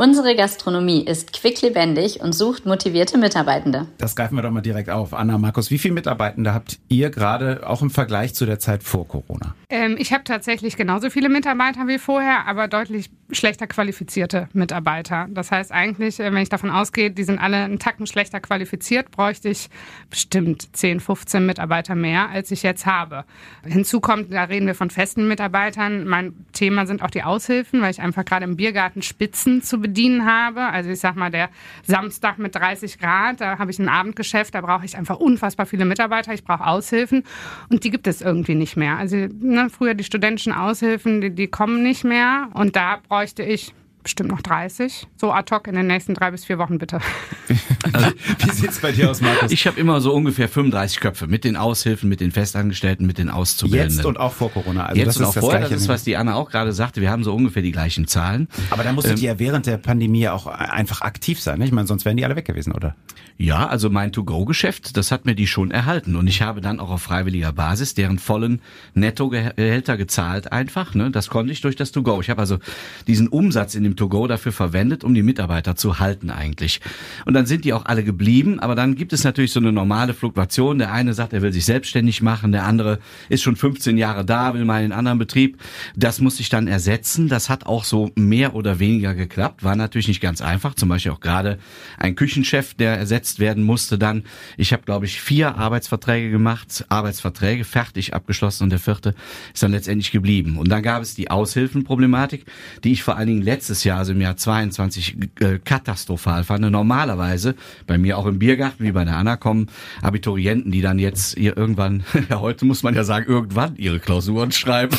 Unsere 0.00 0.34
Gastronomie 0.34 1.02
ist 1.02 1.34
quicklebendig 1.34 2.22
und 2.22 2.32
sucht 2.32 2.64
motivierte 2.64 3.18
Mitarbeitende. 3.18 3.86
Das 3.98 4.16
greifen 4.16 4.34
wir 4.34 4.40
doch 4.40 4.50
mal 4.50 4.62
direkt 4.62 4.88
auf. 4.88 5.12
Anna, 5.12 5.36
Markus, 5.36 5.70
wie 5.70 5.76
viele 5.76 5.92
Mitarbeitende 5.92 6.54
habt 6.54 6.78
ihr 6.88 7.10
gerade 7.10 7.68
auch 7.68 7.82
im 7.82 7.90
Vergleich 7.90 8.34
zu 8.34 8.46
der 8.46 8.58
Zeit 8.58 8.82
vor 8.82 9.06
Corona? 9.06 9.54
Ähm, 9.68 9.96
ich 9.98 10.14
habe 10.14 10.24
tatsächlich 10.24 10.78
genauso 10.78 11.10
viele 11.10 11.28
Mitarbeiter 11.28 11.86
wie 11.86 11.98
vorher, 11.98 12.46
aber 12.46 12.66
deutlich 12.66 13.10
schlechter 13.32 13.66
qualifizierte 13.66 14.48
Mitarbeiter. 14.52 15.26
Das 15.30 15.50
heißt 15.50 15.72
eigentlich, 15.72 16.20
äh, 16.20 16.32
wenn 16.32 16.42
ich 16.42 16.48
davon 16.48 16.70
ausgehe, 16.70 17.10
die 17.10 17.24
sind 17.24 17.38
alle 17.38 17.58
einen 17.58 17.78
Tacken 17.78 18.06
schlechter 18.06 18.40
qualifiziert, 18.40 19.10
bräuchte 19.10 19.48
ich 19.48 19.68
bestimmt 20.08 20.76
10, 20.76 21.00
15 21.00 21.44
Mitarbeiter 21.46 21.94
mehr, 21.94 22.30
als 22.30 22.50
ich 22.50 22.62
jetzt 22.62 22.86
habe. 22.86 23.24
Hinzu 23.64 24.00
kommt, 24.00 24.32
da 24.32 24.44
reden 24.44 24.66
wir 24.66 24.74
von 24.74 24.90
festen 24.90 25.28
Mitarbeitern. 25.28 26.06
Mein 26.06 26.34
Thema 26.52 26.86
sind 26.86 27.02
auch 27.02 27.10
die 27.10 27.22
Aushilfen, 27.22 27.80
weil 27.80 27.90
ich 27.90 28.00
einfach 28.00 28.24
gerade 28.24 28.44
im 28.44 28.56
Biergarten 28.56 29.02
Spitzen 29.02 29.62
zu 29.62 29.80
bedienen 29.80 30.26
habe. 30.26 30.62
Also 30.62 30.90
ich 30.90 31.00
sag 31.00 31.16
mal, 31.16 31.30
der 31.30 31.50
Samstag 31.84 32.38
mit 32.38 32.54
30 32.54 32.98
Grad, 32.98 33.40
da 33.40 33.58
habe 33.58 33.70
ich 33.70 33.78
ein 33.78 33.88
Abendgeschäft, 33.88 34.54
da 34.54 34.60
brauche 34.60 34.84
ich 34.84 34.96
einfach 34.96 35.16
unfassbar 35.16 35.66
viele 35.66 35.84
Mitarbeiter. 35.84 36.32
Ich 36.32 36.44
brauche 36.44 36.66
Aushilfen 36.66 37.24
und 37.68 37.84
die 37.84 37.90
gibt 37.90 38.06
es 38.06 38.20
irgendwie 38.20 38.54
nicht 38.54 38.76
mehr. 38.76 38.96
Also 38.96 39.16
ne, 39.16 39.68
früher 39.70 39.94
die 39.94 40.04
studentischen 40.04 40.52
Aushilfen, 40.52 41.20
die, 41.20 41.30
die 41.30 41.48
kommen 41.48 41.82
nicht 41.82 42.04
mehr 42.04 42.48
und 42.54 42.76
da 42.76 42.98
bräuchte 43.20 43.42
ich 43.42 43.74
bestimmt 44.02 44.30
noch 44.30 44.40
30. 44.40 45.06
So 45.16 45.32
ad 45.32 45.54
hoc 45.54 45.66
in 45.66 45.74
den 45.74 45.86
nächsten 45.86 46.14
drei 46.14 46.30
bis 46.30 46.44
vier 46.44 46.58
Wochen 46.58 46.78
bitte. 46.78 47.00
Wie 47.48 48.50
sieht's 48.50 48.78
bei 48.80 48.92
dir 48.92 49.10
aus, 49.10 49.20
Markus? 49.20 49.52
Ich 49.52 49.66
habe 49.66 49.78
immer 49.78 50.00
so 50.00 50.12
ungefähr 50.12 50.48
35 50.48 51.00
Köpfe 51.00 51.26
mit 51.26 51.44
den 51.44 51.56
Aushilfen, 51.56 52.08
mit 52.08 52.20
den 52.20 52.32
Festangestellten, 52.32 53.06
mit 53.06 53.18
den 53.18 53.30
Auszubildenden. 53.30 53.98
Jetzt 53.98 54.06
und 54.06 54.18
auch 54.18 54.32
vor 54.32 54.50
Corona. 54.50 54.86
Also 54.86 54.98
Jetzt 54.98 55.08
das 55.08 55.16
und 55.16 55.22
ist 55.22 55.28
auch 55.28 55.34
das 55.34 55.44
vorher, 55.44 55.60
das 55.68 55.72
ist, 55.72 55.88
was 55.88 56.04
die 56.04 56.16
Anna 56.16 56.34
auch 56.34 56.50
gerade 56.50 56.72
sagte, 56.72 57.00
wir 57.00 57.10
haben 57.10 57.24
so 57.24 57.34
ungefähr 57.34 57.62
die 57.62 57.72
gleichen 57.72 58.06
Zahlen. 58.06 58.48
Aber 58.70 58.84
da 58.84 58.92
musstet 58.92 59.20
ihr 59.20 59.32
ja 59.32 59.38
während 59.38 59.66
der 59.66 59.76
Pandemie 59.76 60.28
auch 60.28 60.46
einfach 60.46 61.02
aktiv 61.02 61.40
sein. 61.40 61.58
Ne? 61.58 61.66
Ich 61.66 61.72
meine, 61.72 61.86
sonst 61.86 62.04
wären 62.04 62.16
die 62.16 62.24
alle 62.24 62.36
weg 62.36 62.46
gewesen, 62.46 62.72
oder? 62.72 62.96
Ja, 63.36 63.68
also 63.68 63.88
mein 63.88 64.12
To-Go-Geschäft, 64.12 64.98
das 64.98 65.10
hat 65.10 65.24
mir 65.24 65.34
die 65.34 65.46
schon 65.46 65.70
erhalten. 65.70 66.14
Und 66.14 66.26
ich 66.26 66.42
habe 66.42 66.60
dann 66.60 66.78
auch 66.78 66.90
auf 66.90 67.00
freiwilliger 67.00 67.54
Basis 67.54 67.94
deren 67.94 68.18
vollen 68.18 68.60
Nettogehälter 68.92 69.96
gezahlt 69.96 70.52
einfach. 70.52 70.94
Ne? 70.94 71.10
Das 71.10 71.30
konnte 71.30 71.50
ich 71.50 71.62
durch 71.62 71.74
das 71.74 71.90
To-Go. 71.90 72.20
Ich 72.20 72.28
habe 72.28 72.40
also 72.40 72.58
diesen 73.06 73.28
Umsatz 73.28 73.74
in 73.74 73.82
dem 73.82 73.89
To-Go 73.96 74.26
dafür 74.26 74.52
verwendet, 74.52 75.04
um 75.04 75.14
die 75.14 75.22
Mitarbeiter 75.22 75.76
zu 75.76 75.98
halten 75.98 76.30
eigentlich. 76.30 76.80
Und 77.24 77.34
dann 77.34 77.46
sind 77.46 77.64
die 77.64 77.72
auch 77.72 77.86
alle 77.86 78.04
geblieben. 78.04 78.60
Aber 78.60 78.74
dann 78.74 78.94
gibt 78.94 79.12
es 79.12 79.24
natürlich 79.24 79.52
so 79.52 79.60
eine 79.60 79.72
normale 79.72 80.14
Fluktuation. 80.14 80.78
Der 80.78 80.92
eine 80.92 81.14
sagt, 81.14 81.32
er 81.32 81.42
will 81.42 81.52
sich 81.52 81.64
selbstständig 81.64 82.22
machen. 82.22 82.52
Der 82.52 82.66
andere 82.66 82.98
ist 83.28 83.42
schon 83.42 83.56
15 83.56 83.98
Jahre 83.98 84.24
da, 84.24 84.54
will 84.54 84.64
mal 84.64 84.78
in 84.78 84.84
einen 84.84 84.92
anderen 84.92 85.18
Betrieb. 85.18 85.58
Das 85.96 86.20
muss 86.20 86.40
ich 86.40 86.48
dann 86.48 86.68
ersetzen. 86.68 87.28
Das 87.28 87.48
hat 87.48 87.66
auch 87.66 87.84
so 87.84 88.10
mehr 88.16 88.54
oder 88.54 88.78
weniger 88.78 89.14
geklappt. 89.14 89.64
War 89.64 89.76
natürlich 89.76 90.08
nicht 90.08 90.20
ganz 90.20 90.40
einfach. 90.40 90.74
Zum 90.74 90.88
Beispiel 90.88 91.12
auch 91.12 91.20
gerade 91.20 91.58
ein 91.98 92.14
Küchenchef, 92.14 92.74
der 92.74 92.96
ersetzt 92.96 93.38
werden 93.38 93.64
musste 93.64 93.98
dann. 93.98 94.24
Ich 94.56 94.72
habe, 94.72 94.82
glaube 94.82 95.06
ich, 95.06 95.20
vier 95.20 95.56
Arbeitsverträge 95.56 96.30
gemacht, 96.30 96.84
Arbeitsverträge 96.88 97.64
fertig 97.64 98.14
abgeschlossen 98.14 98.64
und 98.64 98.70
der 98.70 98.78
vierte 98.78 99.14
ist 99.52 99.62
dann 99.62 99.72
letztendlich 99.72 100.10
geblieben. 100.10 100.58
Und 100.58 100.68
dann 100.68 100.82
gab 100.82 101.02
es 101.02 101.14
die 101.14 101.30
Aushilfenproblematik, 101.30 102.44
die 102.84 102.92
ich 102.92 103.02
vor 103.02 103.16
allen 103.16 103.28
Dingen 103.28 103.42
letztes 103.42 103.79
Jahr, 103.84 103.98
also 103.98 104.12
im 104.12 104.20
Jahr 104.20 104.36
22, 104.36 105.16
äh, 105.40 105.58
katastrophal 105.58 106.44
fand. 106.44 106.70
Normalerweise, 106.70 107.54
bei 107.86 107.98
mir 107.98 108.18
auch 108.18 108.26
im 108.26 108.38
Biergarten, 108.38 108.84
wie 108.84 108.92
bei 108.92 109.04
der 109.04 109.16
Anna, 109.16 109.36
kommen 109.36 109.68
Abiturienten, 110.02 110.72
die 110.72 110.80
dann 110.80 110.98
jetzt 110.98 111.36
ihr 111.36 111.56
irgendwann, 111.56 112.04
ja 112.28 112.40
heute 112.40 112.64
muss 112.64 112.82
man 112.82 112.94
ja 112.94 113.04
sagen, 113.04 113.26
irgendwann 113.28 113.76
ihre 113.76 114.00
Klausuren 114.00 114.52
schreiben. 114.52 114.96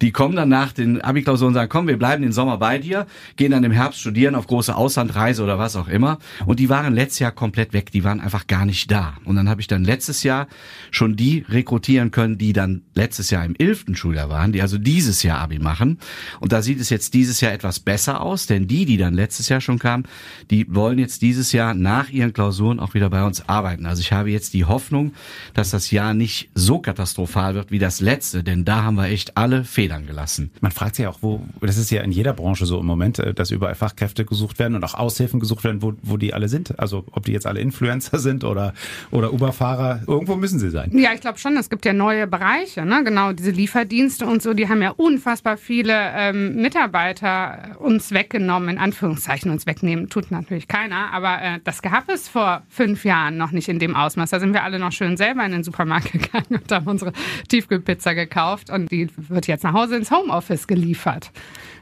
Die 0.00 0.12
kommen 0.12 0.36
dann 0.36 0.48
nach 0.48 0.72
den 0.72 1.00
Abi-Klausuren 1.00 1.48
und 1.48 1.54
sagen, 1.54 1.68
komm, 1.68 1.88
wir 1.88 1.98
bleiben 1.98 2.22
den 2.22 2.32
Sommer 2.32 2.58
bei 2.58 2.78
dir, 2.78 3.06
gehen 3.36 3.50
dann 3.50 3.64
im 3.64 3.72
Herbst 3.72 4.00
studieren 4.00 4.34
auf 4.34 4.46
große 4.46 4.74
Auslandreise 4.74 5.42
oder 5.42 5.58
was 5.58 5.76
auch 5.76 5.88
immer. 5.88 6.18
Und 6.46 6.60
die 6.60 6.68
waren 6.68 6.94
letztes 6.94 7.20
Jahr 7.20 7.32
komplett 7.32 7.72
weg, 7.72 7.90
die 7.90 8.04
waren 8.04 8.20
einfach 8.20 8.46
gar 8.46 8.66
nicht 8.66 8.90
da. 8.90 9.14
Und 9.24 9.36
dann 9.36 9.48
habe 9.48 9.60
ich 9.60 9.66
dann 9.66 9.84
letztes 9.84 10.22
Jahr 10.22 10.48
schon 10.90 11.16
die 11.16 11.44
rekrutieren 11.48 12.10
können, 12.10 12.38
die 12.38 12.52
dann 12.52 12.82
letztes 12.94 13.30
Jahr 13.30 13.44
im 13.44 13.54
11. 13.56 13.86
Schuljahr 13.94 14.28
waren, 14.28 14.52
die 14.52 14.62
also 14.62 14.78
dieses 14.78 15.22
Jahr 15.22 15.38
Abi 15.38 15.58
machen. 15.58 15.98
Und 16.40 16.52
da 16.52 16.62
sieht 16.62 16.80
es 16.80 16.90
jetzt 16.90 17.14
dieses 17.14 17.40
Jahr 17.40 17.52
etwas 17.52 17.80
besser 17.80 18.20
aus, 18.24 18.46
denn 18.46 18.66
die, 18.66 18.86
die 18.86 18.96
dann 18.96 19.14
letztes 19.14 19.48
Jahr 19.48 19.60
schon 19.60 19.78
kamen, 19.78 20.04
die 20.50 20.66
wollen 20.74 20.98
jetzt 20.98 21.22
dieses 21.22 21.52
Jahr 21.52 21.74
nach 21.74 22.10
ihren 22.10 22.32
Klausuren 22.32 22.80
auch 22.80 22.94
wieder 22.94 23.10
bei 23.10 23.24
uns 23.24 23.48
arbeiten. 23.48 23.86
Also 23.86 24.00
ich 24.00 24.12
habe 24.12 24.30
jetzt 24.30 24.54
die 24.54 24.64
Hoffnung, 24.64 25.12
dass 25.52 25.70
das 25.70 25.90
Jahr 25.90 26.14
nicht 26.14 26.50
so 26.54 26.78
katastrophal 26.78 27.54
wird 27.54 27.70
wie 27.70 27.78
das 27.78 28.00
letzte, 28.00 28.42
denn 28.42 28.64
da 28.64 28.82
haben 28.82 28.96
wir 28.96 29.06
echt 29.06 29.36
alle 29.36 29.64
Federn 29.64 30.06
gelassen. 30.06 30.50
Man 30.60 30.72
fragt 30.72 30.96
sich 30.96 31.06
auch, 31.06 31.18
wo, 31.20 31.42
das 31.60 31.76
ist 31.76 31.90
ja 31.90 32.02
in 32.02 32.12
jeder 32.12 32.32
Branche 32.32 32.66
so 32.66 32.80
im 32.80 32.86
Moment, 32.86 33.18
äh, 33.18 33.34
dass 33.34 33.50
überall 33.50 33.74
Fachkräfte 33.74 34.24
gesucht 34.24 34.58
werden 34.58 34.74
und 34.74 34.84
auch 34.84 34.94
Aushilfen 34.94 35.40
gesucht 35.40 35.64
werden, 35.64 35.82
wo, 35.82 35.94
wo 36.02 36.16
die 36.16 36.34
alle 36.34 36.48
sind. 36.48 36.78
Also 36.78 37.04
ob 37.10 37.24
die 37.24 37.32
jetzt 37.32 37.46
alle 37.46 37.60
Influencer 37.60 38.18
sind 38.18 38.44
oder, 38.44 38.74
oder 39.10 39.32
Uber-Fahrer, 39.32 40.02
irgendwo 40.06 40.36
müssen 40.36 40.58
sie 40.58 40.70
sein. 40.70 40.90
Ja, 40.96 41.12
ich 41.12 41.20
glaube 41.20 41.38
schon, 41.38 41.56
es 41.56 41.68
gibt 41.70 41.84
ja 41.84 41.92
neue 41.92 42.26
Bereiche, 42.26 42.84
ne? 42.84 43.02
genau 43.04 43.32
diese 43.32 43.50
Lieferdienste 43.50 44.26
und 44.26 44.42
so, 44.42 44.54
die 44.54 44.68
haben 44.68 44.82
ja 44.82 44.90
unfassbar 44.90 45.56
viele 45.56 45.94
ähm, 46.14 46.56
Mitarbeiter 46.56 47.76
uns 47.78 48.10
weggenommen, 48.14 48.70
in 48.70 48.78
Anführungszeichen 48.78 49.50
uns 49.50 49.66
wegnehmen, 49.66 50.08
tut 50.08 50.30
natürlich 50.30 50.68
keiner, 50.68 51.12
aber 51.12 51.42
äh, 51.42 51.60
das 51.64 51.82
gab 51.82 52.08
es 52.08 52.28
vor 52.28 52.62
fünf 52.68 53.04
Jahren 53.04 53.36
noch 53.36 53.50
nicht 53.50 53.68
in 53.68 53.78
dem 53.78 53.94
Ausmaß. 53.94 54.30
Da 54.30 54.40
sind 54.40 54.54
wir 54.54 54.64
alle 54.64 54.78
noch 54.78 54.92
schön 54.92 55.16
selber 55.16 55.44
in 55.44 55.52
den 55.52 55.64
Supermarkt 55.64 56.12
gegangen 56.12 56.46
und 56.62 56.72
haben 56.72 56.86
unsere 56.86 57.12
Tiefkühlpizza 57.48 58.14
gekauft 58.14 58.70
und 58.70 58.90
die 58.90 59.08
wird 59.16 59.46
jetzt 59.46 59.64
nach 59.64 59.74
Hause 59.74 59.96
ins 59.96 60.10
Homeoffice 60.10 60.66
geliefert. 60.66 61.30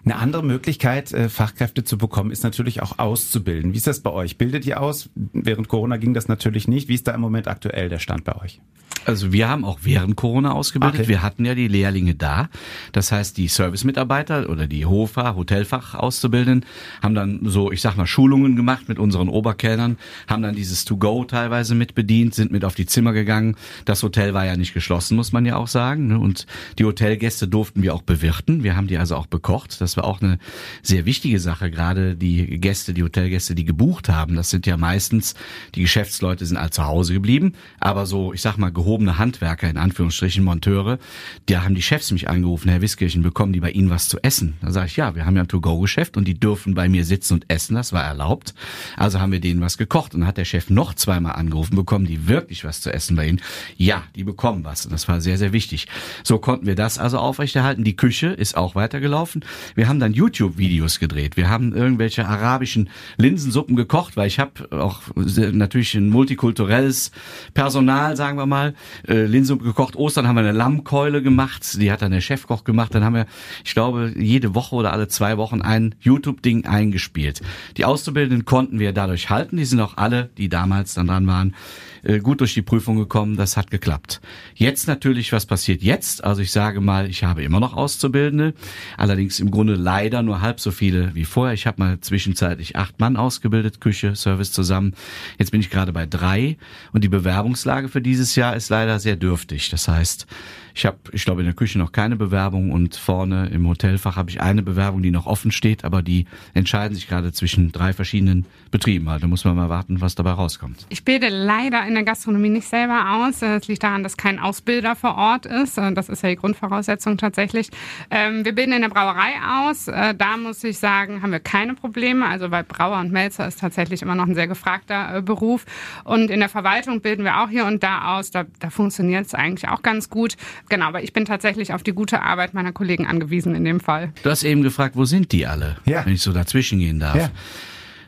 Eine 0.05 0.17
andere 0.17 0.43
Möglichkeit, 0.43 1.13
äh, 1.13 1.29
Fachkräfte 1.29 1.85
zu 1.85 1.97
bekommen, 1.97 2.31
ist 2.31 2.43
natürlich 2.43 2.83
auch 2.83 2.99
auszubilden. 2.99 3.73
Wie 3.73 3.77
ist 3.77 3.87
das 3.87 4.01
bei 4.01 4.11
euch? 4.11 4.37
Bildet 4.37 4.67
ihr 4.67 4.81
aus? 4.81 5.11
Während 5.15 5.69
Corona 5.69 5.97
ging 5.97 6.13
das 6.13 6.29
natürlich 6.29 6.67
nicht. 6.67 6.89
Wie 6.89 6.95
ist 6.95 7.07
da 7.07 7.13
im 7.13 7.21
Moment 7.21 7.47
aktuell 7.47 7.89
der 7.89 8.01
Stand 8.01 8.25
bei 8.25 8.35
euch? 8.37 8.61
Also 9.05 9.33
wir 9.33 9.49
haben 9.49 9.65
auch 9.65 9.81
während 9.83 10.17
Corona 10.17 10.53
ausgebildet. 10.53 11.01
Okay. 11.01 11.09
Wir 11.09 11.23
hatten 11.23 11.45
ja 11.45 11.55
die 11.55 11.69
Lehrlinge 11.69 12.15
da. 12.15 12.49
Das 12.93 13.11
heißt, 13.11 13.37
die 13.37 13.49
Servicemitarbeiter 13.49 14.49
oder 14.49 14.67
die 14.67 14.87
Hofer, 14.87 15.35
Hotelfach 15.35 15.95
Auszubildenden 15.95 16.69
haben 17.03 17.15
dann 17.15 17.41
so, 17.45 17.73
ich 17.73 17.81
sag 17.81 17.97
mal, 17.97 18.07
Schulungen 18.07 18.55
gemacht 18.55 18.89
mit 18.89 18.99
unseren 18.99 19.29
Oberkellnern, 19.29 19.99
haben 20.29 20.43
dann 20.43 20.55
dieses 20.55 20.85
To-Go 20.85 21.25
teilweise 21.25 21.75
mit 21.75 21.95
bedient, 21.95 22.35
sind 22.35 22.53
mit 22.53 22.65
auf 22.65 22.75
die 22.75 22.87
Zimmer 22.87 23.13
gegangen. 23.13 23.57
Das 23.85 24.03
Hotel 24.03 24.35
war 24.35 24.47
ja 24.47 24.57
nicht 24.57 24.75
geschlossen, 24.75 25.17
muss 25.17 25.33
man 25.33 25.45
ja 25.47 25.57
auch 25.57 25.69
sagen. 25.69 26.07
ne? 26.07 26.19
Und 26.19 26.47
die 26.79 26.85
Hotelgäste 26.85 27.49
durften 27.49 27.83
wir 27.83 27.95
auch 27.95 28.03
bewirten. 28.03 28.63
Wir 28.63 28.77
haben 28.77 28.87
die 28.87 28.99
also 28.99 29.17
auch 29.17 29.27
bekocht. 29.27 29.81
Das 29.81 29.92
war 29.97 30.05
auch 30.05 30.21
eine 30.21 30.39
sehr 30.83 31.05
wichtige 31.05 31.41
Sache. 31.41 31.71
Gerade 31.71 32.17
die 32.17 32.61
Gäste, 32.61 32.95
die 32.95 33.03
Hotelgäste, 33.03 33.55
die 33.55 33.65
gebucht 33.65 34.09
haben, 34.09 34.37
das 34.37 34.51
sind 34.51 34.67
ja 34.67 34.77
meistens, 34.77 35.35
die 35.75 35.83
Geschäftsleute 35.83 36.47
sind 36.47 36.57
all 36.57 36.71
zu 36.71 36.85
Hause 36.85 37.15
geblieben. 37.15 37.55
Aber 37.81 38.07
so, 38.07 38.33
ich 38.33 38.43
sag 38.43 38.57
mal, 38.57 38.73
gehobene 38.73 39.19
Handwerker, 39.19 39.69
in 39.69 39.77
Anführungsstrichen 39.77 40.45
Monteure, 40.45 40.99
da 41.47 41.65
haben 41.65 41.75
die 41.75 41.83
Chefs 41.83 42.11
mich 42.11 42.29
angerufen, 42.29 42.69
Herr 42.69 42.81
Wiskirchen, 42.81 43.23
bekommen 43.23 43.53
die 43.53 43.61
bei 43.61 43.71
Ihnen 43.71 43.91
was 43.91 44.09
zu 44.09 44.19
essen? 44.23 44.55
Da 44.61 44.71
sage 44.71 44.87
ich, 44.87 44.97
ja, 44.97 45.15
wir 45.15 45.27
haben 45.27 45.37
ja 45.37 45.43
ein 45.43 45.49
To-Go-Geschäft 45.49 46.17
und 46.17 46.27
die 46.27 46.39
dürfen 46.39 46.75
bei 46.75 46.89
mir 46.89 47.05
sitzen 47.05 47.35
und 47.35 47.45
essen, 47.49 47.75
das 47.75 47.93
war 47.93 48.05
erlaubt. 48.05 48.55
Also 48.97 49.21
haben 49.21 49.33
wir 49.33 49.41
denen 49.41 49.61
was 49.61 49.79
gekocht 49.79 50.15
und 50.15 50.27
hat 50.27 50.37
der 50.37 50.45
Chef 50.45 50.71
noch 50.71 50.95
zweimal 50.95 51.33
angerufen, 51.33 51.77
bekommen 51.77 52.07
die 52.07 52.29
wirklich 52.29 52.65
was 52.65 52.81
zu 52.81 52.93
essen 52.93 53.17
bei 53.17 53.27
Ihnen? 53.27 53.41
Ja, 53.77 54.05
die 54.17 54.25
bekommen 54.25 54.65
was 54.65 54.87
und 54.87 54.93
das 54.93 55.09
war 55.09 55.21
sehr, 55.21 55.39
sehr 55.39 55.53
wichtig. 55.53 55.89
So 56.25 56.39
konnten 56.39 56.67
wir 56.67 56.75
das 56.75 56.99
also 56.99 57.19
aufrechterhalten. 57.19 57.85
Die 57.85 57.97
Küche 57.97 58.29
ist 58.29 58.57
auch 58.57 58.75
weitergelaufen. 58.75 59.45
Wir 59.75 59.82
haben 59.89 60.01
dann 60.01 60.13
YouTube-Videos 60.13 60.99
gedreht. 60.99 61.37
Wir 61.37 61.49
haben 61.49 61.75
irgendwelche 61.75 62.27
arabischen 62.27 62.91
Linsensuppen 63.17 63.77
gekocht, 63.77 64.17
weil 64.17 64.27
ich 64.27 64.39
habe 64.39 64.53
auch 64.71 65.03
natürlich 65.15 65.95
ein 65.95 66.11
multikulturelles 66.11 67.13
Personal, 67.55 68.17
sagen 68.17 68.39
wir 68.39 68.47
mal, 68.47 68.75
äh, 69.09 69.25
Linsensuppe 69.25 69.65
gekocht. 69.65 69.97
Ostern 69.97 70.27
haben 70.27 70.37
wir 70.37 70.41
eine 70.41 70.53
Lammkeule 70.53 71.23
gemacht, 71.23 71.81
die 71.81 71.91
hat 71.91 72.03
dann 72.03 72.13
der 72.13 72.21
Chefkoch 72.21 72.65
gemacht. 72.65 72.95
Dann 72.95 73.05
haben 73.05 73.15
wir, 73.15 73.27
ich 73.65 73.75
glaube, 73.75 74.13
jede 74.17 74.55
Woche 74.55 74.77
oder 74.77 74.93
alle 74.93 75.09
zwei 75.09 75.37
Wochen 75.37 75.63
ein 75.63 75.95
YouTube-Ding 76.01 76.67
eingespielt. 76.67 77.41
Die 77.77 77.85
Auszubildenden 77.85 78.45
konnten 78.45 78.79
wir 78.79 78.93
dadurch 78.93 79.31
halten. 79.31 79.57
Die 79.57 79.65
sind 79.65 79.81
auch 79.81 79.97
alle, 79.97 80.31
die 80.39 80.49
damals 80.49 80.95
dann 80.95 81.07
dran 81.07 81.27
waren, 81.27 81.55
äh, 82.03 82.19
gut 82.19 82.41
durch 82.41 82.55
die 82.55 82.63
Prüfung 82.63 82.97
gekommen. 82.97 83.37
Das 83.37 83.57
hat 83.57 83.71
geklappt. 83.71 84.21
Jetzt 84.55 84.89
natürlich, 84.89 85.33
was 85.33 85.47
passiert 85.47 85.83
jetzt? 85.83 86.25
Also 86.25 86.43
ich 86.43 86.51
sage 86.51 86.81
mal, 86.81 87.09
ich 87.09 87.25
habe 87.25 87.43
immer 87.43 87.61
noch 87.61 87.75
Auszubildende, 87.75 88.55
allerdings 88.97 89.41
im 89.41 89.51
Grunde 89.51 89.75
leider 89.75 90.23
nur 90.23 90.41
halb 90.41 90.61
so 90.61 90.71
viele 90.71 91.15
wie 91.15 91.25
vorher. 91.25 91.55
Ich 91.55 91.67
habe 91.67 91.83
mal 91.83 92.01
zwischenzeitlich 92.01 92.77
acht 92.77 93.01
Mann 93.01 93.17
ausgebildet, 93.17 93.81
Küche, 93.81 94.17
Service 94.17 94.53
zusammen. 94.53 94.95
Jetzt 95.39 95.51
bin 95.51 95.61
ich 95.61 95.71
gerade 95.71 95.93
bei 95.93 96.07
drei 96.07 96.57
und 96.93 97.05
die 97.05 97.09
Bewerbungslage 97.09 97.89
für 97.89 98.03
dieses 98.03 98.35
Jahr 98.37 98.57
ist 98.57 98.69
leider 98.69 98.99
sehr 98.99 99.17
dürftig. 99.17 99.71
Das 99.71 99.89
heißt, 99.89 100.27
ich 100.75 100.87
habe, 100.87 100.99
ich 101.13 101.25
glaube, 101.25 101.43
in 101.43 101.47
der 101.47 101.55
Küche 101.55 101.79
noch 101.79 101.93
keine 101.93 102.17
Bewerbung 102.17 102.73
und 102.73 102.97
vorne 102.97 103.49
im 103.49 103.69
Hotelfach 103.69 104.17
habe 104.17 104.31
ich 104.31 104.41
eine 104.41 104.63
Bewerbung, 104.63 105.03
die 105.03 105.11
noch 105.11 105.27
offen 105.27 105.53
steht, 105.53 105.85
aber 105.85 106.03
die 106.03 106.27
entscheiden 106.55 106.95
sich 106.95 107.09
gerade 107.09 107.33
zwischen 107.33 107.73
drei 107.73 107.93
verschiedenen 107.93 108.47
Betrieben. 108.71 109.09
Also 109.09 109.29
muss 109.29 109.45
man 109.45 109.55
mal 109.55 109.69
warten, 109.69 110.01
was 110.01 110.15
dabei 110.15 110.33
rauskommt. 110.33 110.87
Ich 110.89 111.05
bilde 111.05 111.29
leider 111.29 111.81
in 111.93 111.97
der 111.97 112.05
Gastronomie 112.05 112.49
nicht 112.49 112.67
selber 112.69 113.15
aus. 113.27 113.41
Das 113.41 113.69
liegt 113.69 113.83
daran, 113.83 114.03
dass 114.03 114.17
kein 114.17 114.39
Ausbilder 114.39 114.97
vor 114.97 115.17
Ort 115.17 115.47
ist. 115.47 115.77
Das 115.77 116.09
ist 116.09 116.23
ja 116.23 116.31
die 116.31 116.37
Grundvoraussetzung 116.37 117.19
tatsächlich. 117.19 117.69
Ähm, 118.11 118.45
Wir 118.45 118.55
bilden 118.55 118.73
in 118.73 118.83
der 118.83 118.89
Brauerei 118.89 119.33
aus. 119.69 119.89
Äh, 119.89 120.15
Da 120.15 120.37
muss 120.37 120.65
ich 120.65 120.79
sagen, 120.79 121.23
haben 121.23 121.33
wir 121.33 121.41
keine 121.41 121.75
Probleme. 121.75 122.27
Also 122.27 122.51
weil 122.51 122.65
Brauer 122.65 122.99
und 123.01 123.13
Melzer 123.13 123.47
ist 123.47 123.61
tatsächlich 123.61 124.03
immer 124.03 124.15
noch 124.15 124.27
ein 124.27 124.35
sehr 124.35 124.49
gefragter 124.49 125.17
äh, 125.19 125.23
Beruf. 125.23 125.65
Und 126.05 126.31
in 126.31 126.41
der 126.41 126.49
Verwaltung 126.49 127.01
bilden 127.01 127.25
wir 127.25 127.41
auch 127.41 127.49
hier 127.49 127.67
und 127.67 127.83
da 127.83 128.17
aus. 128.17 128.31
Da, 128.31 128.45
da 128.59 128.71
funktioniert 128.71 129.27
es 129.27 129.35
eigentlich 129.35 129.69
auch 129.69 129.83
ganz 129.83 130.09
gut. 130.09 130.37
Genau, 130.69 130.87
aber 130.87 131.03
ich 131.03 131.13
bin 131.13 131.25
tatsächlich 131.25 131.75
auf 131.75 131.83
die 131.83 131.93
gute 131.93 132.23
Arbeit 132.23 132.55
meiner 132.55 132.73
Kollegen 132.73 133.07
angewiesen 133.07 133.55
in 133.55 133.65
dem 133.65 133.81
Fall. 133.81 134.13
Du 134.23 134.31
hast 134.31 134.45
eben 134.45 134.63
gefragt, 134.63 134.97
wo 134.97 135.05
sind 135.05 135.33
die 135.33 135.47
alle? 135.47 135.77
Ja. 135.85 136.05
Wenn 136.07 136.15
ich 136.15 136.23
so 136.23 136.33
dazwischen 136.33 136.79
gehen 136.79 136.99
darf. 137.01 137.17
Ja. 137.17 137.31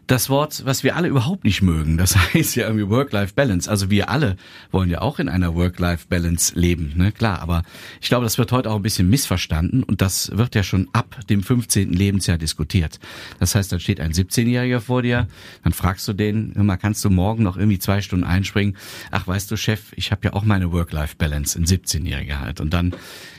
Das 0.06 0.28
Wort, 0.28 0.66
was 0.66 0.84
wir 0.84 0.96
alle 0.96 1.08
überhaupt 1.08 1.44
nicht 1.44 1.62
mögen, 1.62 1.96
das 1.96 2.16
heißt 2.34 2.56
ja 2.56 2.66
irgendwie 2.66 2.88
Work-Life-Balance. 2.88 3.70
Also 3.70 3.90
wir 3.90 4.10
alle 4.10 4.36
wollen 4.70 4.90
ja 4.90 5.00
auch 5.00 5.18
in 5.18 5.28
einer 5.28 5.54
Work-Life-Balance 5.54 6.58
leben, 6.58 6.92
ne? 6.96 7.10
Klar, 7.12 7.40
aber 7.40 7.62
ich 8.00 8.08
glaube, 8.08 8.24
das 8.24 8.36
wird 8.36 8.52
heute 8.52 8.70
auch 8.70 8.76
ein 8.76 8.82
bisschen 8.82 9.08
missverstanden 9.08 9.82
und 9.82 10.02
das 10.02 10.36
wird 10.36 10.54
ja 10.54 10.62
schon 10.62 10.88
ab 10.92 11.18
dem 11.30 11.42
15. 11.42 11.92
Lebensjahr 11.92 12.36
diskutiert. 12.36 13.00
Das 13.40 13.54
heißt, 13.54 13.72
dann 13.72 13.80
steht 13.80 14.00
ein 14.00 14.12
17-Jähriger 14.12 14.80
vor 14.80 15.02
dir, 15.02 15.26
dann 15.62 15.72
fragst 15.72 16.06
du 16.06 16.12
den, 16.12 16.52
hör 16.54 16.64
mal, 16.64 16.76
kannst 16.76 17.04
du 17.04 17.10
morgen 17.10 17.42
noch 17.42 17.56
irgendwie 17.56 17.78
zwei 17.78 18.02
Stunden 18.02 18.24
einspringen? 18.24 18.76
Ach, 19.10 19.26
weißt 19.26 19.50
du, 19.50 19.56
Chef, 19.56 19.92
ich 19.96 20.10
habe 20.10 20.20
ja 20.24 20.32
auch 20.34 20.44
meine 20.44 20.70
Work-Life-Balance, 20.72 21.58
ein 21.58 21.64
17-Jähriger 21.64 22.40
halt. 22.40 22.60
Und 22.60 22.74
dann 22.74 22.94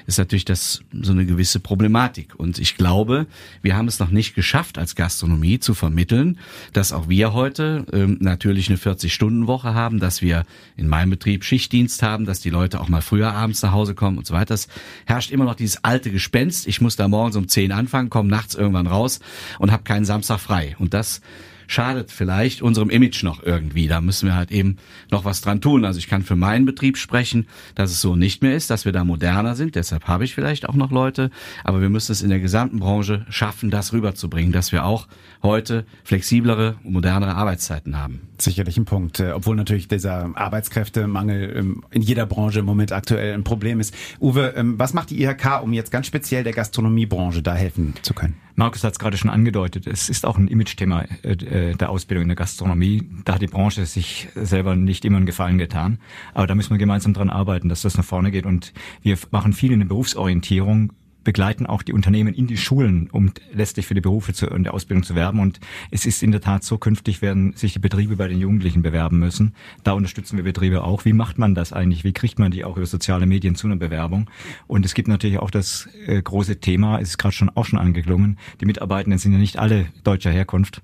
ist 0.06 0.18
natürlich 0.18 0.46
das 0.46 0.82
so 0.92 1.12
eine 1.12 1.26
gewisse 1.26 1.60
Problematik. 1.60 2.36
Und 2.38 2.60
ich 2.60 2.78
glaube, 2.78 3.28
wir 3.62 3.76
haben 3.76 3.88
es 3.88 4.00
noch 4.00 4.10
nicht 4.10 4.36
geschafft, 4.36 4.78
als 4.78 4.96
Gastronomie 4.96 5.60
zu 5.60 5.74
vermitteln, 5.74 6.40
dass 6.74 6.94
auch 6.94 7.10
wir 7.10 7.34
heute 7.34 7.86
ähm, 7.92 8.18
natürlich 8.20 8.70
eine 8.70 8.78
40-Stunden-Woche 8.78 9.74
haben, 9.74 10.00
dass 10.00 10.22
wir 10.22 10.46
in 10.78 10.88
meinem 10.88 11.10
Betrieb 11.10 11.44
Schichtdienst 11.44 12.04
haben, 12.04 12.26
dass 12.26 12.40
die 12.40 12.50
Leute 12.50 12.80
auch 12.80 12.90
mal 12.90 13.02
früher 13.02 13.34
abends 13.34 13.62
nach 13.62 13.72
Hause 13.72 13.96
kommen 13.96 14.18
und 14.18 14.26
so 14.26 14.34
weiter. 14.34 14.54
Es 14.54 14.68
herrscht 15.06 15.32
immer 15.32 15.46
noch 15.46 15.56
dieses 15.56 15.84
alte 15.84 16.12
Gespenst. 16.12 16.68
Ich 16.68 16.82
muss 16.82 16.96
da 16.96 17.08
morgens 17.08 17.36
um 17.36 17.48
10 17.48 17.72
anfangen, 17.72 18.10
komme 18.10 18.30
nachts 18.30 18.56
irgendwann 18.56 18.88
raus 18.88 19.20
und 19.60 19.72
habe 19.72 19.84
keinen 19.84 20.06
Samstag 20.06 20.40
frei. 20.40 20.76
Und 20.80 20.94
das 20.94 21.22
schadet 21.68 22.12
vielleicht 22.12 22.62
unserem 22.62 22.90
Image 22.90 23.24
noch 23.24 23.44
irgendwie. 23.44 23.88
Da 23.88 24.02
müssen 24.02 24.28
wir 24.28 24.36
halt 24.36 24.52
eben 24.52 24.78
noch 25.12 25.26
was 25.26 25.42
dran 25.42 25.62
tun. 25.62 25.86
Also 25.86 26.00
ich 26.00 26.08
kann 26.08 26.24
für 26.24 26.36
meinen 26.36 26.66
Betrieb 26.66 26.98
sprechen, 26.98 27.48
dass 27.76 27.92
es 27.92 28.02
so 28.02 28.16
nicht 28.16 28.42
mehr 28.42 28.56
ist, 28.56 28.70
dass 28.70 28.86
wir 28.86 28.92
da 28.92 29.04
moderner 29.04 29.56
sind. 29.56 29.76
Deshalb 29.76 30.08
habe 30.08 30.24
ich 30.24 30.36
vielleicht 30.36 30.68
auch 30.68 30.76
noch 30.76 30.92
Leute. 30.92 31.32
Aber 31.64 31.82
wir 31.82 31.90
müssen 31.90 32.12
es 32.12 32.22
in 32.22 32.30
der 32.30 32.40
gesamten 32.40 32.80
Branche 32.80 33.26
schaffen, 33.30 33.72
das 33.72 33.94
rüberzubringen, 33.94 34.52
dass 34.52 34.72
wir 34.72 34.86
auch 34.86 35.08
heute 35.44 35.86
flexiblere 36.04 36.76
und 36.84 36.94
modernere 36.94 37.36
Arbeitszeiten 37.36 37.98
haben. 37.98 38.22
Sicherlich 38.38 38.78
ein 38.78 38.86
Punkt, 38.86 39.20
äh, 39.20 39.32
obwohl 39.32 39.56
natürlich 39.56 39.88
dieser 39.88 40.32
Arbeitskräftemangel 40.36 41.56
ähm, 41.56 41.84
in 41.92 42.02
jeder 42.02 42.26
Branche 42.26 42.60
im 42.60 42.66
Moment 42.66 42.92
aktuell 42.92 43.34
ein 43.34 43.44
Problem 43.44 43.80
ist. 43.80 43.94
Uwe, 44.20 44.54
ähm, 44.56 44.78
was 44.78 44.94
macht 44.94 45.10
die 45.10 45.22
IHK, 45.24 45.62
um 45.64 45.74
jetzt 45.74 45.92
ganz 45.92 46.08
speziell 46.08 46.44
der 46.44 46.54
Gastronomiebranche 46.54 47.42
da 47.42 47.54
helfen 47.54 47.94
zu 48.02 48.14
können? 48.14 48.36
Markus 48.56 48.84
hat 48.84 48.94
es 48.94 49.00
gerade 49.00 49.18
schon 49.18 49.30
angedeutet. 49.30 49.86
Es 49.86 50.10
ist 50.10 50.26
auch 50.26 50.38
ein 50.38 50.48
Image-Thema 50.48 51.06
äh, 51.24 51.36
der 51.56 51.90
Ausbildung 51.90 52.24
in 52.24 52.30
der 52.30 52.36
Gastronomie. 52.36 53.10
Da 53.24 53.36
hat 53.36 53.42
die 53.42 53.48
Branche 53.48 53.86
sich 53.86 54.30
selber 54.36 54.76
nicht 54.76 55.06
immer 55.06 55.18
einen 55.18 55.26
Gefallen 55.26 55.58
getan. 55.58 56.00
Aber 56.34 56.48
da 56.48 56.56
müssen 56.56 56.72
wir 56.72 56.78
gemeinsam 56.78 57.14
dran 57.14 57.30
arbeiten, 57.30 57.70
dass 57.70 57.82
das 57.82 57.98
nach 57.98 58.06
vorne 58.06 58.32
geht. 58.32 58.46
Und 58.46 58.74
wir 59.02 59.18
machen 59.32 59.54
viel 59.54 59.72
in 59.72 59.80
der 59.80 59.88
Berufsorientierung 59.88 60.92
begleiten 61.26 61.66
auch 61.66 61.82
die 61.82 61.92
Unternehmen 61.92 62.34
in 62.34 62.48
die 62.48 62.56
Schulen, 62.56 63.10
um 63.12 63.34
letztlich 63.52 63.86
für 63.86 63.96
die 63.96 64.02
Berufe 64.02 64.32
zu, 64.32 64.50
und 64.50 64.64
der 64.64 64.74
Ausbildung 64.74 65.04
zu 65.04 65.16
werben. 65.16 65.42
Und 65.42 65.60
es 65.92 66.06
ist 66.06 66.24
in 66.24 66.32
der 66.32 66.40
Tat 66.40 66.64
so, 66.64 66.78
künftig 66.78 67.22
werden 67.22 67.52
sich 67.54 67.74
die 67.74 67.80
Betriebe 67.80 68.16
bei 68.16 68.30
den 68.30 68.40
Jugendlichen 68.40 68.82
bewerben 68.82 69.20
müssen. 69.20 69.54
Da 69.84 69.92
unterstützen 69.92 70.38
wir 70.38 70.46
Betriebe 70.46 70.86
auch. 70.86 71.04
Wie 71.04 71.14
macht 71.14 71.38
man 71.38 71.54
das 71.54 71.74
eigentlich? 71.74 72.06
Wie 72.06 72.14
kriegt 72.14 72.40
man 72.40 72.52
die 72.52 72.64
auch 72.64 72.78
über 72.78 72.86
soziale 72.86 73.26
Medien 73.26 73.56
zu 73.56 73.68
einer 73.68 73.76
Bewerbung? 73.76 74.30
Und 74.68 74.86
es 74.86 74.94
gibt 74.94 75.10
natürlich 75.10 75.40
auch 75.40 75.52
das 75.52 75.90
äh, 76.06 76.22
große 76.22 76.62
Thema, 76.62 77.00
es 77.00 77.10
ist 77.10 77.18
gerade 77.18 77.36
schon 77.36 77.50
auch 77.50 77.66
schon 77.66 77.80
angeklungen, 77.80 78.38
die 78.62 78.66
Mitarbeitenden 78.66 79.20
sind 79.20 79.34
ja 79.34 79.40
nicht 79.40 79.58
alle 79.58 79.88
deutscher 80.04 80.32
Herkunft. 80.32 80.82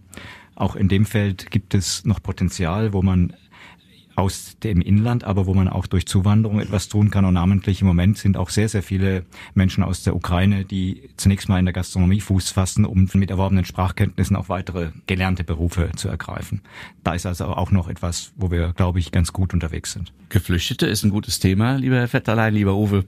Auch 0.61 0.75
in 0.75 0.89
dem 0.89 1.07
Feld 1.07 1.49
gibt 1.49 1.73
es 1.73 2.05
noch 2.05 2.21
Potenzial, 2.21 2.93
wo 2.93 3.01
man 3.01 3.33
aus 4.15 4.57
dem 4.63 4.81
Inland, 4.81 5.23
aber 5.23 5.45
wo 5.45 5.53
man 5.53 5.67
auch 5.67 5.87
durch 5.87 6.05
Zuwanderung 6.05 6.59
etwas 6.59 6.87
tun 6.87 7.09
kann. 7.11 7.25
Und 7.25 7.33
namentlich 7.35 7.81
im 7.81 7.87
Moment 7.87 8.17
sind 8.17 8.37
auch 8.37 8.49
sehr, 8.49 8.69
sehr 8.69 8.83
viele 8.83 9.25
Menschen 9.53 9.83
aus 9.83 10.03
der 10.03 10.15
Ukraine, 10.15 10.65
die 10.65 11.09
zunächst 11.17 11.49
mal 11.49 11.59
in 11.59 11.65
der 11.65 11.73
Gastronomie 11.73 12.21
Fuß 12.21 12.51
fassen, 12.51 12.85
um 12.85 13.09
mit 13.13 13.29
erworbenen 13.29 13.65
Sprachkenntnissen 13.65 14.35
auch 14.35 14.49
weitere 14.49 14.91
gelernte 15.07 15.43
Berufe 15.43 15.91
zu 15.95 16.07
ergreifen. 16.07 16.61
Da 17.03 17.13
ist 17.13 17.25
also 17.25 17.45
auch 17.45 17.71
noch 17.71 17.87
etwas, 17.87 18.31
wo 18.35 18.51
wir, 18.51 18.73
glaube 18.73 18.99
ich, 18.99 19.11
ganz 19.11 19.33
gut 19.33 19.53
unterwegs 19.53 19.93
sind. 19.93 20.13
Geflüchtete 20.29 20.87
ist 20.87 21.03
ein 21.03 21.09
gutes 21.09 21.39
Thema, 21.39 21.75
lieber 21.75 21.97
Herr 21.97 22.07
Vetterlein, 22.07 22.53
lieber 22.53 22.75
Uwe. 22.75 23.05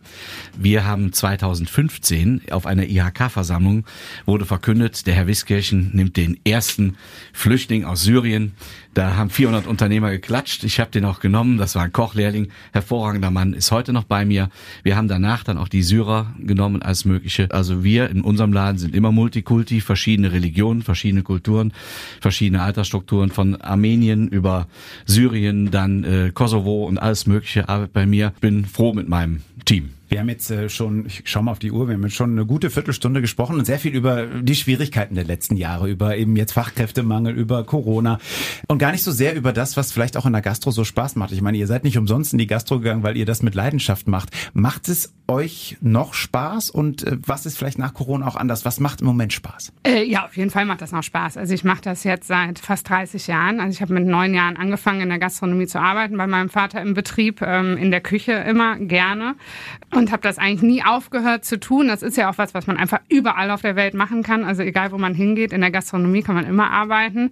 Wir 0.57 0.85
haben 0.85 1.13
2015 1.13 2.41
auf 2.51 2.65
einer 2.65 2.83
IHK-Versammlung 2.83 3.85
wurde 4.25 4.45
verkündet, 4.45 5.07
der 5.07 5.15
Herr 5.15 5.27
Wiskirchen 5.27 5.91
nimmt 5.93 6.17
den 6.17 6.39
ersten 6.45 6.97
Flüchtling 7.33 7.85
aus 7.85 8.01
Syrien. 8.01 8.53
Da 8.93 9.15
haben 9.15 9.29
400 9.29 9.65
Unternehmer 9.65 10.11
geklatscht. 10.11 10.63
Ich 10.63 10.79
habe 10.79 10.91
den 10.91 11.05
auch 11.05 11.19
genommen. 11.19 11.57
Das 11.57 11.75
war 11.75 11.83
ein 11.83 11.91
Kochlehrling, 11.91 12.49
hervorragender 12.73 13.31
Mann, 13.31 13.53
ist 13.53 13.71
heute 13.71 13.91
noch 13.91 14.03
bei 14.03 14.23
mir. 14.23 14.49
Wir 14.83 14.95
haben 14.95 15.07
danach 15.07 15.43
dann 15.43 15.57
auch 15.57 15.67
die 15.67 15.81
Syrer 15.81 16.33
genommen 16.39 16.81
als 16.83 17.05
mögliche. 17.05 17.49
Also 17.51 17.83
wir 17.83 18.09
in 18.09 18.21
unserem 18.21 18.53
Laden 18.53 18.77
sind 18.77 18.95
immer 18.95 19.11
Multikulti, 19.11 19.81
verschiedene 19.81 20.31
Religionen, 20.31 20.83
verschiedene 20.83 21.23
Kulturen, 21.23 21.73
verschiedene 22.21 22.61
Altersstrukturen 22.61 23.31
von 23.31 23.59
Armenien 23.59 24.27
über 24.27 24.67
Syrien, 25.05 25.71
dann 25.71 26.03
äh, 26.03 26.31
Kosovo 26.31 26.85
und 26.85 26.99
alles 26.99 27.25
mögliche 27.25 27.69
arbeitet 27.69 27.93
bei 27.93 28.05
mir. 28.05 28.33
Bin 28.41 28.65
froh 28.65 28.93
mit 28.93 29.09
meinem 29.09 29.41
Team. 29.65 29.89
Wir 30.13 30.19
haben 30.19 30.29
jetzt 30.29 30.51
äh, 30.51 30.69
schon, 30.69 31.07
ich 31.07 31.23
schau 31.25 31.41
mal 31.41 31.53
auf 31.53 31.57
die 31.57 31.71
Uhr, 31.71 31.87
wir 31.87 31.95
haben 31.95 32.03
jetzt 32.03 32.13
schon 32.13 32.33
eine 32.33 32.45
gute 32.45 32.69
Viertelstunde 32.69 33.19
gesprochen 33.19 33.57
und 33.57 33.65
sehr 33.65 33.79
viel 33.79 33.95
über 33.95 34.27
die 34.27 34.53
Schwierigkeiten 34.53 35.15
der 35.15 35.23
letzten 35.23 35.55
Jahre, 35.55 35.89
über 35.89 36.15
eben 36.15 36.35
jetzt 36.35 36.51
Fachkräftemangel, 36.51 37.33
über 37.33 37.63
Corona 37.63 38.19
und 38.67 38.77
gar 38.77 38.91
nicht 38.91 39.01
so 39.01 39.11
sehr 39.11 39.33
über 39.33 39.53
das, 39.53 39.75
was 39.75 39.91
vielleicht 39.91 40.15
auch 40.15 40.27
in 40.27 40.33
der 40.33 40.43
Gastro 40.43 40.69
so 40.69 40.83
Spaß 40.83 41.15
macht. 41.15 41.31
Ich 41.31 41.41
meine, 41.41 41.57
ihr 41.57 41.65
seid 41.65 41.83
nicht 41.83 41.97
umsonst 41.97 42.31
in 42.31 42.37
die 42.37 42.45
Gastro 42.45 42.77
gegangen, 42.77 43.01
weil 43.01 43.17
ihr 43.17 43.25
das 43.25 43.41
mit 43.41 43.55
Leidenschaft 43.55 44.07
macht. 44.07 44.29
Macht 44.53 44.87
es 44.87 45.15
euch 45.27 45.77
noch 45.81 46.13
Spaß 46.13 46.69
und 46.69 47.07
äh, 47.07 47.17
was 47.25 47.47
ist 47.47 47.57
vielleicht 47.57 47.79
nach 47.79 47.95
Corona 47.95 48.27
auch 48.27 48.35
anders? 48.35 48.65
Was 48.65 48.79
macht 48.79 49.01
im 49.01 49.07
Moment 49.07 49.33
Spaß? 49.33 49.73
Äh, 49.83 50.03
ja, 50.03 50.25
auf 50.25 50.37
jeden 50.37 50.51
Fall 50.51 50.65
macht 50.65 50.81
das 50.81 50.91
noch 50.91 51.01
Spaß. 51.01 51.37
Also 51.37 51.55
ich 51.55 51.63
mache 51.63 51.81
das 51.81 52.03
jetzt 52.03 52.27
seit 52.27 52.59
fast 52.59 52.87
30 52.87 53.25
Jahren. 53.25 53.59
Also 53.59 53.73
ich 53.73 53.81
habe 53.81 53.93
mit 53.93 54.05
neun 54.05 54.35
Jahren 54.35 54.57
angefangen, 54.57 55.01
in 55.01 55.09
der 55.09 55.17
Gastronomie 55.17 55.65
zu 55.65 55.79
arbeiten, 55.79 56.17
bei 56.17 56.27
meinem 56.27 56.49
Vater 56.49 56.81
im 56.81 56.93
Betrieb, 56.93 57.41
ähm, 57.41 57.77
in 57.77 57.89
der 57.89 58.01
Küche 58.01 58.33
immer 58.33 58.77
gerne 58.77 59.35
und 59.91 60.02
habe 60.11 60.21
das 60.21 60.37
eigentlich 60.37 60.61
nie 60.61 60.83
aufgehört 60.83 61.45
zu 61.45 61.59
tun. 61.59 61.87
Das 61.87 62.01
ist 62.01 62.17
ja 62.17 62.29
auch 62.29 62.37
was, 62.37 62.53
was 62.53 62.67
man 62.67 62.77
einfach 62.77 62.99
überall 63.09 63.51
auf 63.51 63.61
der 63.61 63.75
Welt 63.75 63.93
machen 63.93 64.23
kann. 64.23 64.43
Also 64.43 64.63
egal, 64.63 64.91
wo 64.91 64.97
man 64.97 65.13
hingeht, 65.13 65.53
in 65.53 65.61
der 65.61 65.71
Gastronomie 65.71 66.21
kann 66.21 66.35
man 66.35 66.45
immer 66.45 66.71
arbeiten. 66.71 67.31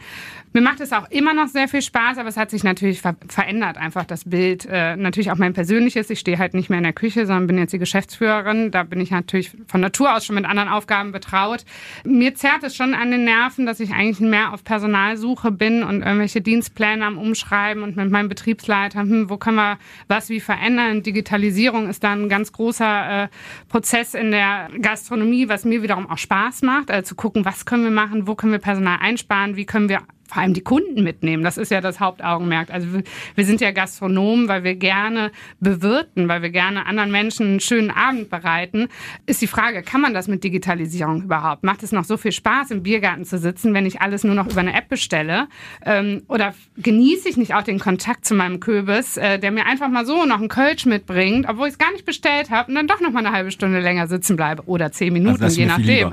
Mir 0.53 0.62
macht 0.62 0.81
es 0.81 0.91
auch 0.91 1.10
immer 1.10 1.34
noch 1.34 1.48
sehr 1.48 1.70
viel 1.70 1.81
Spaß, 1.81 2.17
aber 2.17 2.27
es 2.27 2.36
hat 2.36 2.51
sich 2.51 2.65
natürlich 2.65 3.01
ver 3.01 3.15
verändert, 3.29 3.77
einfach 3.77 4.03
das 4.03 4.29
Bild. 4.29 4.67
Äh, 4.70 4.98
natürlich 4.98 5.31
auch 5.31 5.38
mein 5.38 5.53
persönliches. 5.53 6.10
Ich 6.10 6.20
stehe 6.20 6.38
halt 6.38 6.53
nicht 6.53 6.70
mehr 6.70 6.79
in 6.79 6.84
der 6.84 6.91
Küche, 6.91 7.25
sondern 7.25 7.48
bin 7.48 7.58
jetzt 7.58 7.72
die 7.72 7.79
Geschäftsführerin. 7.79 8.70
Da 8.70 8.84
bin 8.84 9.00
ich 9.00 9.12
natürlich 9.12 9.51
von 9.67 9.79
Natur 9.79 10.13
aus 10.13 10.25
schon 10.25 10.36
mit 10.36 10.46
anderen 10.46 10.67
Aufgaben 10.67 11.13
betraut. 11.13 11.63
Mir 12.03 12.36
zerrt 12.36 12.63
es 12.63 12.75
schon 12.75 12.93
an 12.93 13.12
den 13.12 13.24
Nerven, 13.24 13.65
dass 13.65 13.79
ich 13.79 13.93
eigentlich 13.93 14.20
mehr 14.20 14.53
auf 14.53 14.65
Personalsuche 14.65 15.51
bin 15.51 15.84
und 15.84 16.01
irgendwelche 16.01 16.41
Dienstpläne 16.41 17.05
am 17.05 17.17
Umschreiben 17.17 17.84
und 17.84 17.96
mit 17.96 18.12
meinem 18.12 18.27
Betriebsleiter, 18.27 19.00
hm, 19.00 19.29
wo 19.29 19.38
können 19.38 19.55
wir 19.55 19.77
was 20.10 20.27
wie 20.27 20.41
verändern. 20.41 21.01
Digitalisierung 21.01 21.88
ist 21.88 22.03
da 22.03 22.12
ein 22.12 22.27
ganz 22.27 22.51
großer 22.51 23.24
äh, 23.24 23.27
Prozess 23.70 24.13
in 24.13 24.31
der 24.31 24.67
Gastronomie, 24.81 25.48
was 25.48 25.63
mir 25.63 25.81
wiederum 25.81 26.10
auch 26.10 26.17
Spaß 26.17 26.63
macht, 26.63 26.91
also 26.91 27.08
zu 27.08 27.15
gucken, 27.15 27.46
was 27.46 27.65
können 27.65 27.86
wir 27.86 27.91
machen, 27.91 28.27
wo 28.27 28.36
können 28.36 28.51
wir 28.51 28.60
Personal 28.60 28.98
einsparen, 29.00 29.55
wie 29.55 29.65
können 29.65 29.88
wir 29.88 30.01
vor 30.31 30.41
allem 30.41 30.53
die 30.53 30.61
Kunden 30.61 31.03
mitnehmen. 31.03 31.43
Das 31.43 31.57
ist 31.57 31.71
ja 31.71 31.81
das 31.81 32.00
Hauptaugenmerk. 32.00 32.71
Also 32.71 32.88
wir 33.35 33.45
sind 33.45 33.59
ja 33.59 33.71
Gastronomen, 33.71 34.47
weil 34.47 34.63
wir 34.63 34.75
gerne 34.75 35.31
bewirten, 35.59 36.29
weil 36.29 36.41
wir 36.41 36.51
gerne 36.51 36.85
anderen 36.85 37.11
Menschen 37.11 37.47
einen 37.47 37.59
schönen 37.59 37.91
Abend 37.91 38.29
bereiten. 38.29 38.88
Ist 39.25 39.41
die 39.41 39.47
Frage, 39.47 39.83
kann 39.83 40.00
man 40.00 40.13
das 40.13 40.29
mit 40.29 40.43
Digitalisierung 40.45 41.23
überhaupt? 41.23 41.63
Macht 41.63 41.83
es 41.83 41.91
noch 41.91 42.05
so 42.05 42.15
viel 42.15 42.31
Spaß, 42.31 42.71
im 42.71 42.81
Biergarten 42.81 43.25
zu 43.25 43.38
sitzen, 43.38 43.73
wenn 43.73 43.85
ich 43.85 44.00
alles 44.00 44.23
nur 44.23 44.35
noch 44.35 44.50
über 44.50 44.61
eine 44.61 44.73
App 44.73 44.88
bestelle? 44.88 45.50
Ähm, 45.85 46.23
oder 46.29 46.53
genieße 46.77 47.27
ich 47.27 47.35
nicht 47.35 47.53
auch 47.53 47.63
den 47.63 47.79
Kontakt 47.79 48.25
zu 48.25 48.33
meinem 48.33 48.61
Köbis, 48.61 49.17
äh, 49.17 49.38
der 49.38 49.51
mir 49.51 49.65
einfach 49.65 49.89
mal 49.89 50.05
so 50.05 50.25
noch 50.25 50.39
einen 50.39 50.47
Kölsch 50.47 50.85
mitbringt, 50.85 51.45
obwohl 51.50 51.67
ich 51.67 51.73
es 51.73 51.77
gar 51.77 51.91
nicht 51.91 52.05
bestellt 52.05 52.51
habe 52.51 52.69
und 52.69 52.75
dann 52.75 52.88
doch 52.88 53.01
noch 53.01 53.11
mal 53.11 53.19
eine 53.19 53.35
halbe 53.35 53.51
Stunde 53.51 53.81
länger 53.81 54.07
sitzen 54.07 54.38
bleibe 54.38 54.63
oder 54.65 54.93
zehn 54.93 55.11
Minuten, 55.11 55.43
also 55.43 55.59
je 55.59 55.65
nachdem. 55.65 56.11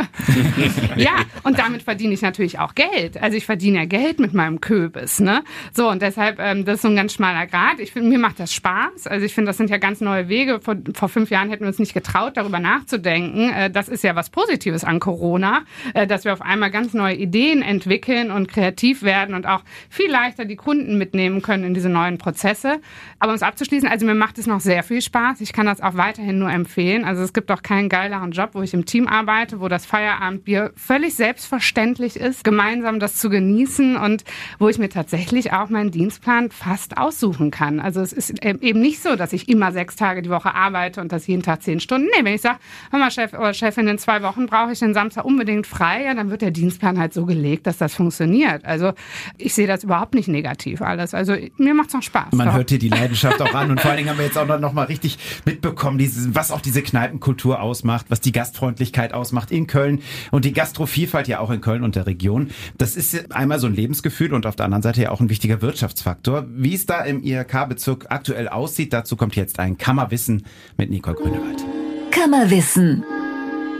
ja, 0.96 1.12
und 1.44 1.58
damit 1.58 1.82
verdiene 1.82 2.14
ich 2.14 2.22
natürlich 2.22 2.58
auch 2.58 2.74
Geld. 2.74 3.22
Also 3.22 3.36
ich 3.36 3.46
verdiene 3.46 3.78
ja 3.78 3.84
Geld 3.84 4.07
Geld 4.08 4.20
mit 4.20 4.32
meinem 4.32 4.60
Köbis. 4.60 5.20
Ne? 5.20 5.42
So, 5.74 5.90
und 5.90 6.00
deshalb, 6.00 6.38
ähm, 6.40 6.64
das 6.64 6.76
ist 6.76 6.82
so 6.82 6.88
ein 6.88 6.96
ganz 6.96 7.12
schmaler 7.12 7.46
Grad. 7.46 7.78
Ich 7.78 7.92
finde, 7.92 8.08
mir 8.08 8.18
macht 8.18 8.40
das 8.40 8.54
Spaß. 8.54 9.06
Also 9.06 9.26
ich 9.26 9.34
finde, 9.34 9.50
das 9.50 9.58
sind 9.58 9.68
ja 9.68 9.76
ganz 9.76 10.00
neue 10.00 10.28
Wege. 10.28 10.60
Vor, 10.60 10.76
vor 10.94 11.10
fünf 11.10 11.28
Jahren 11.30 11.50
hätten 11.50 11.64
wir 11.64 11.68
uns 11.68 11.78
nicht 11.78 11.92
getraut, 11.92 12.38
darüber 12.38 12.58
nachzudenken. 12.58 13.50
Äh, 13.50 13.70
das 13.70 13.90
ist 13.90 14.02
ja 14.04 14.16
was 14.16 14.30
Positives 14.30 14.82
an 14.82 14.98
Corona, 14.98 15.62
äh, 15.92 16.06
dass 16.06 16.24
wir 16.24 16.32
auf 16.32 16.40
einmal 16.40 16.70
ganz 16.70 16.94
neue 16.94 17.16
Ideen 17.16 17.60
entwickeln 17.60 18.30
und 18.30 18.48
kreativ 18.48 19.02
werden 19.02 19.34
und 19.34 19.46
auch 19.46 19.62
viel 19.90 20.10
leichter 20.10 20.46
die 20.46 20.56
Kunden 20.56 20.96
mitnehmen 20.96 21.42
können 21.42 21.64
in 21.64 21.74
diese 21.74 21.90
neuen 21.90 22.16
Prozesse. 22.16 22.80
Aber 23.18 23.32
um 23.32 23.36
es 23.36 23.42
abzuschließen, 23.42 23.88
also 23.88 24.06
mir 24.06 24.14
macht 24.14 24.38
es 24.38 24.46
noch 24.46 24.60
sehr 24.60 24.82
viel 24.82 25.02
Spaß. 25.02 25.42
Ich 25.42 25.52
kann 25.52 25.66
das 25.66 25.82
auch 25.82 25.96
weiterhin 25.96 26.38
nur 26.38 26.50
empfehlen. 26.50 27.04
Also 27.04 27.22
es 27.22 27.34
gibt 27.34 27.50
auch 27.50 27.62
keinen 27.62 27.90
geileren 27.90 28.30
Job, 28.30 28.50
wo 28.54 28.62
ich 28.62 28.72
im 28.72 28.86
Team 28.86 29.06
arbeite, 29.06 29.60
wo 29.60 29.68
das 29.68 29.84
Feierabendbier 29.84 30.72
völlig 30.76 31.14
selbstverständlich 31.14 32.16
ist, 32.16 32.42
gemeinsam 32.42 33.00
das 33.00 33.16
zu 33.16 33.28
genießen 33.28 33.97
und 33.98 34.24
wo 34.58 34.68
ich 34.68 34.78
mir 34.78 34.88
tatsächlich 34.88 35.52
auch 35.52 35.68
meinen 35.68 35.90
Dienstplan 35.90 36.50
fast 36.50 36.96
aussuchen 36.96 37.50
kann. 37.50 37.80
Also 37.80 38.00
es 38.00 38.12
ist 38.12 38.44
eben 38.44 38.80
nicht 38.80 39.02
so, 39.02 39.16
dass 39.16 39.32
ich 39.32 39.48
immer 39.48 39.72
sechs 39.72 39.96
Tage 39.96 40.22
die 40.22 40.30
Woche 40.30 40.54
arbeite 40.54 41.00
und 41.00 41.12
das 41.12 41.26
jeden 41.26 41.42
Tag 41.42 41.62
zehn 41.62 41.80
Stunden. 41.80 42.08
Nee, 42.16 42.24
wenn 42.24 42.34
ich 42.34 42.40
sage, 42.40 42.58
hör 42.90 42.98
mal 42.98 43.10
Chef 43.10 43.32
oder 43.32 43.52
Chefin, 43.54 43.88
in 43.88 43.98
zwei 43.98 44.22
Wochen 44.22 44.46
brauche 44.46 44.72
ich 44.72 44.78
den 44.78 44.94
Samstag 44.94 45.24
unbedingt 45.24 45.66
frei, 45.66 46.04
ja, 46.04 46.14
dann 46.14 46.30
wird 46.30 46.42
der 46.42 46.50
Dienstplan 46.50 46.98
halt 46.98 47.12
so 47.12 47.26
gelegt, 47.26 47.66
dass 47.66 47.78
das 47.78 47.94
funktioniert. 47.94 48.64
Also 48.64 48.92
ich 49.36 49.54
sehe 49.54 49.66
das 49.66 49.84
überhaupt 49.84 50.14
nicht 50.14 50.28
negativ 50.28 50.82
alles. 50.82 51.14
Also 51.14 51.34
mir 51.56 51.74
macht 51.74 51.88
es 51.88 51.94
noch 51.94 52.02
Spaß. 52.02 52.32
Man 52.32 52.48
doch. 52.48 52.54
hört 52.54 52.70
dir 52.70 52.78
die 52.78 52.88
Leidenschaft 52.88 53.40
auch 53.40 53.54
an 53.54 53.70
und 53.70 53.80
vor 53.80 53.90
allen 53.90 53.98
Dingen 53.98 54.10
haben 54.10 54.18
wir 54.18 54.26
jetzt 54.26 54.38
auch 54.38 54.58
noch 54.58 54.72
mal 54.72 54.84
richtig 54.84 55.18
mitbekommen, 55.44 55.98
dieses, 55.98 56.34
was 56.34 56.50
auch 56.50 56.60
diese 56.60 56.82
Kneipenkultur 56.82 57.60
ausmacht, 57.60 58.06
was 58.08 58.20
die 58.20 58.32
Gastfreundlichkeit 58.32 59.14
ausmacht 59.14 59.50
in 59.50 59.66
Köln 59.66 60.00
und 60.30 60.44
die 60.44 60.52
Gastrovielfalt 60.52 61.28
ja 61.28 61.40
auch 61.40 61.50
in 61.50 61.60
Köln 61.60 61.82
und 61.82 61.96
der 61.96 62.06
Region. 62.06 62.50
Das 62.76 62.96
ist 62.96 63.32
einmal 63.32 63.58
so 63.58 63.66
ein 63.66 63.74
Lebens 63.74 63.87
Lebensgefühl 63.88 64.34
und 64.34 64.44
auf 64.44 64.54
der 64.54 64.66
anderen 64.66 64.82
Seite 64.82 65.00
ja 65.00 65.10
auch 65.10 65.20
ein 65.20 65.30
wichtiger 65.30 65.62
Wirtschaftsfaktor. 65.62 66.44
Wie 66.46 66.74
es 66.74 66.84
da 66.84 67.00
im 67.00 67.24
IHK-Bezirk 67.24 68.04
aktuell 68.10 68.46
aussieht, 68.46 68.92
dazu 68.92 69.16
kommt 69.16 69.34
jetzt 69.34 69.58
ein 69.58 69.78
Kammerwissen 69.78 70.44
mit 70.76 70.90
Nicole 70.90 71.16
Grünewald. 71.16 71.64
Kammerwissen. 72.10 73.02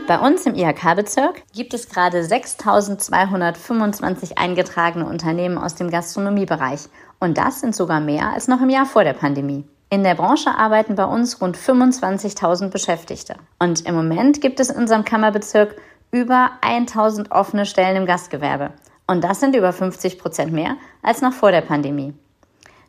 Bei 0.07 0.19
uns 0.19 0.47
im 0.47 0.55
IHK-Bezirk 0.55 1.43
gibt 1.55 1.75
es 1.75 1.91
gerade 1.91 2.23
6.225 2.23 4.39
eingetragene 4.39 5.05
Unternehmen 5.05 5.59
aus 5.59 5.75
dem 5.75 5.91
Gastronomiebereich. 5.91 6.89
Und 7.21 7.37
das 7.37 7.61
sind 7.61 7.77
sogar 7.77 8.01
mehr 8.01 8.33
als 8.33 8.49
noch 8.49 8.63
im 8.63 8.71
Jahr 8.71 8.87
vor 8.87 9.05
der 9.05 9.13
Pandemie. 9.13 9.67
In 9.91 10.05
der 10.05 10.15
Branche 10.15 10.57
arbeiten 10.57 10.95
bei 10.95 11.05
uns 11.05 11.43
rund 11.43 11.59
25.000 11.59 12.71
Beschäftigte. 12.71 13.35
Und 13.59 13.85
im 13.85 13.95
Moment 13.95 14.41
gibt 14.41 14.59
es 14.59 14.71
in 14.71 14.79
unserem 14.79 15.05
Kammerbezirk 15.05 15.75
über 16.11 16.53
1000 16.63 17.31
offene 17.31 17.67
Stellen 17.67 17.99
im 17.99 18.07
Gastgewerbe. 18.07 18.71
Und 19.11 19.25
das 19.25 19.41
sind 19.41 19.57
über 19.57 19.73
50 19.73 20.19
Prozent 20.19 20.53
mehr 20.53 20.77
als 21.03 21.23
noch 21.23 21.33
vor 21.33 21.51
der 21.51 21.63
Pandemie. 21.63 22.13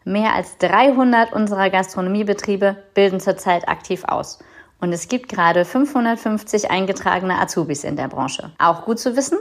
Mehr 0.04 0.36
als 0.36 0.58
300 0.58 1.32
unserer 1.32 1.70
Gastronomiebetriebe 1.70 2.76
bilden 2.94 3.22
zurzeit 3.22 3.70
aktiv 3.70 4.04
aus. 4.04 4.40
Und 4.82 4.92
es 4.92 5.08
gibt 5.08 5.30
gerade 5.30 5.64
550 5.64 6.72
eingetragene 6.72 7.40
Azubis 7.40 7.86
in 7.86 7.96
der 7.96 8.10
Branche. 8.10 8.52
Auch 8.58 8.86
gut 8.86 9.00
zu 9.00 9.16
wissen, 9.16 9.38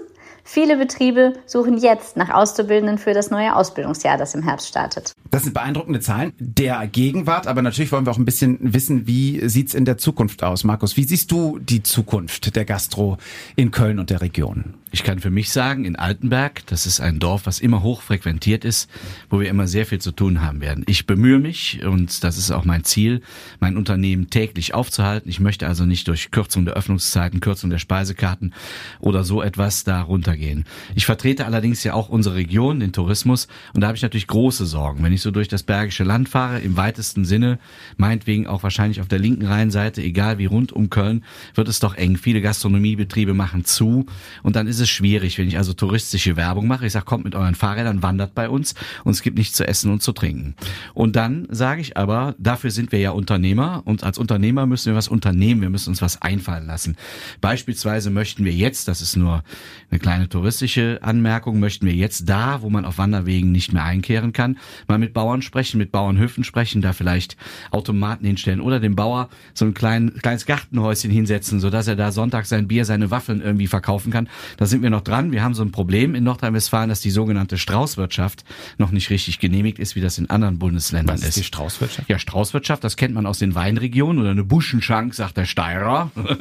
Viele 0.50 0.78
Betriebe 0.78 1.34
suchen 1.44 1.76
jetzt 1.76 2.16
nach 2.16 2.30
Auszubildenden 2.30 2.96
für 2.96 3.12
das 3.12 3.30
neue 3.30 3.54
Ausbildungsjahr, 3.54 4.16
das 4.16 4.34
im 4.34 4.42
Herbst 4.42 4.66
startet. 4.66 5.12
Das 5.30 5.42
sind 5.42 5.52
beeindruckende 5.52 6.00
Zahlen 6.00 6.32
der 6.38 6.86
Gegenwart, 6.86 7.46
aber 7.46 7.60
natürlich 7.60 7.92
wollen 7.92 8.06
wir 8.06 8.12
auch 8.12 8.18
ein 8.18 8.24
bisschen 8.24 8.56
wissen, 8.72 9.06
wie 9.06 9.46
sieht's 9.46 9.74
in 9.74 9.84
der 9.84 9.98
Zukunft 9.98 10.42
aus. 10.42 10.64
Markus, 10.64 10.96
wie 10.96 11.04
siehst 11.04 11.30
du 11.32 11.58
die 11.58 11.82
Zukunft 11.82 12.56
der 12.56 12.64
Gastro 12.64 13.18
in 13.56 13.72
Köln 13.72 13.98
und 13.98 14.08
der 14.08 14.22
Region? 14.22 14.72
Ich 14.90 15.02
kann 15.02 15.18
für 15.18 15.30
mich 15.30 15.50
sagen, 15.50 15.84
in 15.84 15.96
Altenberg, 15.96 16.64
das 16.66 16.86
ist 16.86 17.00
ein 17.00 17.18
Dorf, 17.18 17.44
was 17.44 17.60
immer 17.60 17.82
hoch 17.82 18.00
frequentiert 18.00 18.64
ist, 18.64 18.88
wo 19.28 19.38
wir 19.38 19.48
immer 19.50 19.66
sehr 19.66 19.84
viel 19.84 20.00
zu 20.00 20.12
tun 20.12 20.40
haben 20.40 20.62
werden. 20.62 20.84
Ich 20.86 21.06
bemühe 21.06 21.38
mich, 21.38 21.84
und 21.84 22.24
das 22.24 22.38
ist 22.38 22.50
auch 22.50 22.64
mein 22.64 22.84
Ziel, 22.84 23.20
mein 23.60 23.76
Unternehmen 23.76 24.30
täglich 24.30 24.72
aufzuhalten. 24.72 25.28
Ich 25.28 25.40
möchte 25.40 25.66
also 25.66 25.84
nicht 25.84 26.08
durch 26.08 26.30
Kürzung 26.30 26.64
der 26.64 26.74
Öffnungszeiten, 26.74 27.40
Kürzung 27.40 27.68
der 27.68 27.78
Speisekarten 27.78 28.54
oder 29.00 29.24
so 29.24 29.42
etwas 29.42 29.84
da 29.84 30.00
runtergehen. 30.00 30.64
Ich 30.94 31.04
vertrete 31.04 31.44
allerdings 31.44 31.84
ja 31.84 31.92
auch 31.92 32.08
unsere 32.08 32.36
Region, 32.36 32.80
den 32.80 32.92
Tourismus, 32.92 33.46
und 33.74 33.82
da 33.82 33.88
habe 33.88 33.96
ich 33.96 34.02
natürlich 34.02 34.26
große 34.26 34.64
Sorgen. 34.64 35.04
Wenn 35.04 35.12
ich 35.12 35.20
so 35.20 35.30
durch 35.30 35.48
das 35.48 35.64
Bergische 35.64 36.04
Land 36.04 36.30
fahre, 36.30 36.60
im 36.60 36.78
weitesten 36.78 37.26
Sinne, 37.26 37.58
meinetwegen 37.98 38.46
auch 38.46 38.62
wahrscheinlich 38.62 39.02
auf 39.02 39.08
der 39.08 39.18
linken 39.18 39.46
Rheinseite, 39.46 40.02
egal 40.02 40.38
wie 40.38 40.46
rund 40.46 40.72
um 40.72 40.88
Köln, 40.88 41.24
wird 41.54 41.68
es 41.68 41.78
doch 41.78 41.94
eng. 41.94 42.16
Viele 42.16 42.40
Gastronomiebetriebe 42.40 43.34
machen 43.34 43.66
zu 43.66 44.06
und 44.42 44.56
dann 44.56 44.66
ist 44.66 44.77
ist 44.78 44.84
es 44.84 44.90
schwierig, 44.90 45.38
wenn 45.38 45.48
ich 45.48 45.56
also 45.56 45.72
touristische 45.72 46.36
Werbung 46.36 46.68
mache. 46.68 46.86
Ich 46.86 46.92
sage, 46.92 47.04
kommt 47.04 47.24
mit 47.24 47.34
euren 47.34 47.54
Fahrrädern, 47.54 48.02
wandert 48.02 48.34
bei 48.34 48.48
uns 48.48 48.74
und 49.04 49.12
es 49.12 49.22
gibt 49.22 49.36
nichts 49.36 49.56
zu 49.56 49.66
essen 49.66 49.90
und 49.90 50.02
zu 50.02 50.12
trinken. 50.12 50.54
Und 50.94 51.16
dann 51.16 51.46
sage 51.50 51.80
ich 51.80 51.96
aber, 51.96 52.34
dafür 52.38 52.70
sind 52.70 52.92
wir 52.92 53.00
ja 53.00 53.10
Unternehmer 53.10 53.82
und 53.84 54.04
als 54.04 54.18
Unternehmer 54.18 54.66
müssen 54.66 54.92
wir 54.92 54.96
was 54.96 55.08
unternehmen, 55.08 55.62
wir 55.62 55.70
müssen 55.70 55.90
uns 55.90 56.00
was 56.00 56.22
einfallen 56.22 56.66
lassen. 56.66 56.96
Beispielsweise 57.40 58.10
möchten 58.10 58.44
wir 58.44 58.52
jetzt, 58.52 58.88
das 58.88 59.02
ist 59.02 59.16
nur 59.16 59.42
eine 59.90 59.98
kleine 59.98 60.28
touristische 60.28 60.98
Anmerkung, 61.02 61.58
möchten 61.58 61.86
wir 61.86 61.94
jetzt 61.94 62.28
da, 62.28 62.62
wo 62.62 62.70
man 62.70 62.84
auf 62.84 62.98
Wanderwegen 62.98 63.50
nicht 63.50 63.72
mehr 63.72 63.84
einkehren 63.84 64.32
kann, 64.32 64.58
mal 64.86 64.98
mit 64.98 65.12
Bauern 65.12 65.42
sprechen, 65.42 65.78
mit 65.78 65.90
Bauernhöfen 65.90 66.44
sprechen, 66.44 66.82
da 66.82 66.92
vielleicht 66.92 67.36
Automaten 67.70 68.24
hinstellen 68.24 68.60
oder 68.60 68.78
dem 68.78 68.94
Bauer 68.94 69.28
so 69.54 69.64
ein 69.64 69.74
klein, 69.74 70.14
kleines 70.22 70.46
Gartenhäuschen 70.46 71.10
hinsetzen, 71.10 71.58
sodass 71.58 71.88
er 71.88 71.96
da 71.96 72.12
Sonntag 72.12 72.46
sein 72.46 72.68
Bier, 72.68 72.84
seine 72.84 73.10
Waffeln 73.10 73.40
irgendwie 73.40 73.66
verkaufen 73.66 74.12
kann. 74.12 74.28
Das 74.56 74.67
sind 74.70 74.82
wir 74.82 74.90
noch 74.90 75.02
dran. 75.02 75.32
Wir 75.32 75.42
haben 75.42 75.54
so 75.54 75.62
ein 75.62 75.72
Problem 75.72 76.14
in 76.14 76.24
Nordrhein-Westfalen, 76.24 76.88
dass 76.88 77.00
die 77.00 77.10
sogenannte 77.10 77.58
Straußwirtschaft 77.58 78.44
noch 78.78 78.90
nicht 78.90 79.10
richtig 79.10 79.38
genehmigt 79.38 79.78
ist, 79.78 79.96
wie 79.96 80.00
das 80.00 80.18
in 80.18 80.30
anderen 80.30 80.58
Bundesländern 80.58 81.16
Was 81.16 81.26
ist. 81.26 81.36
Die 81.36 81.44
Straußwirtschaft? 81.44 82.08
Ja, 82.08 82.18
Straußwirtschaft, 82.18 82.84
das 82.84 82.96
kennt 82.96 83.14
man 83.14 83.26
aus 83.26 83.38
den 83.38 83.54
Weinregionen 83.54 84.20
oder 84.20 84.30
eine 84.30 84.44
Buschenschank, 84.44 85.14
sagt 85.14 85.36
der 85.36 85.44
Steirer. 85.44 86.10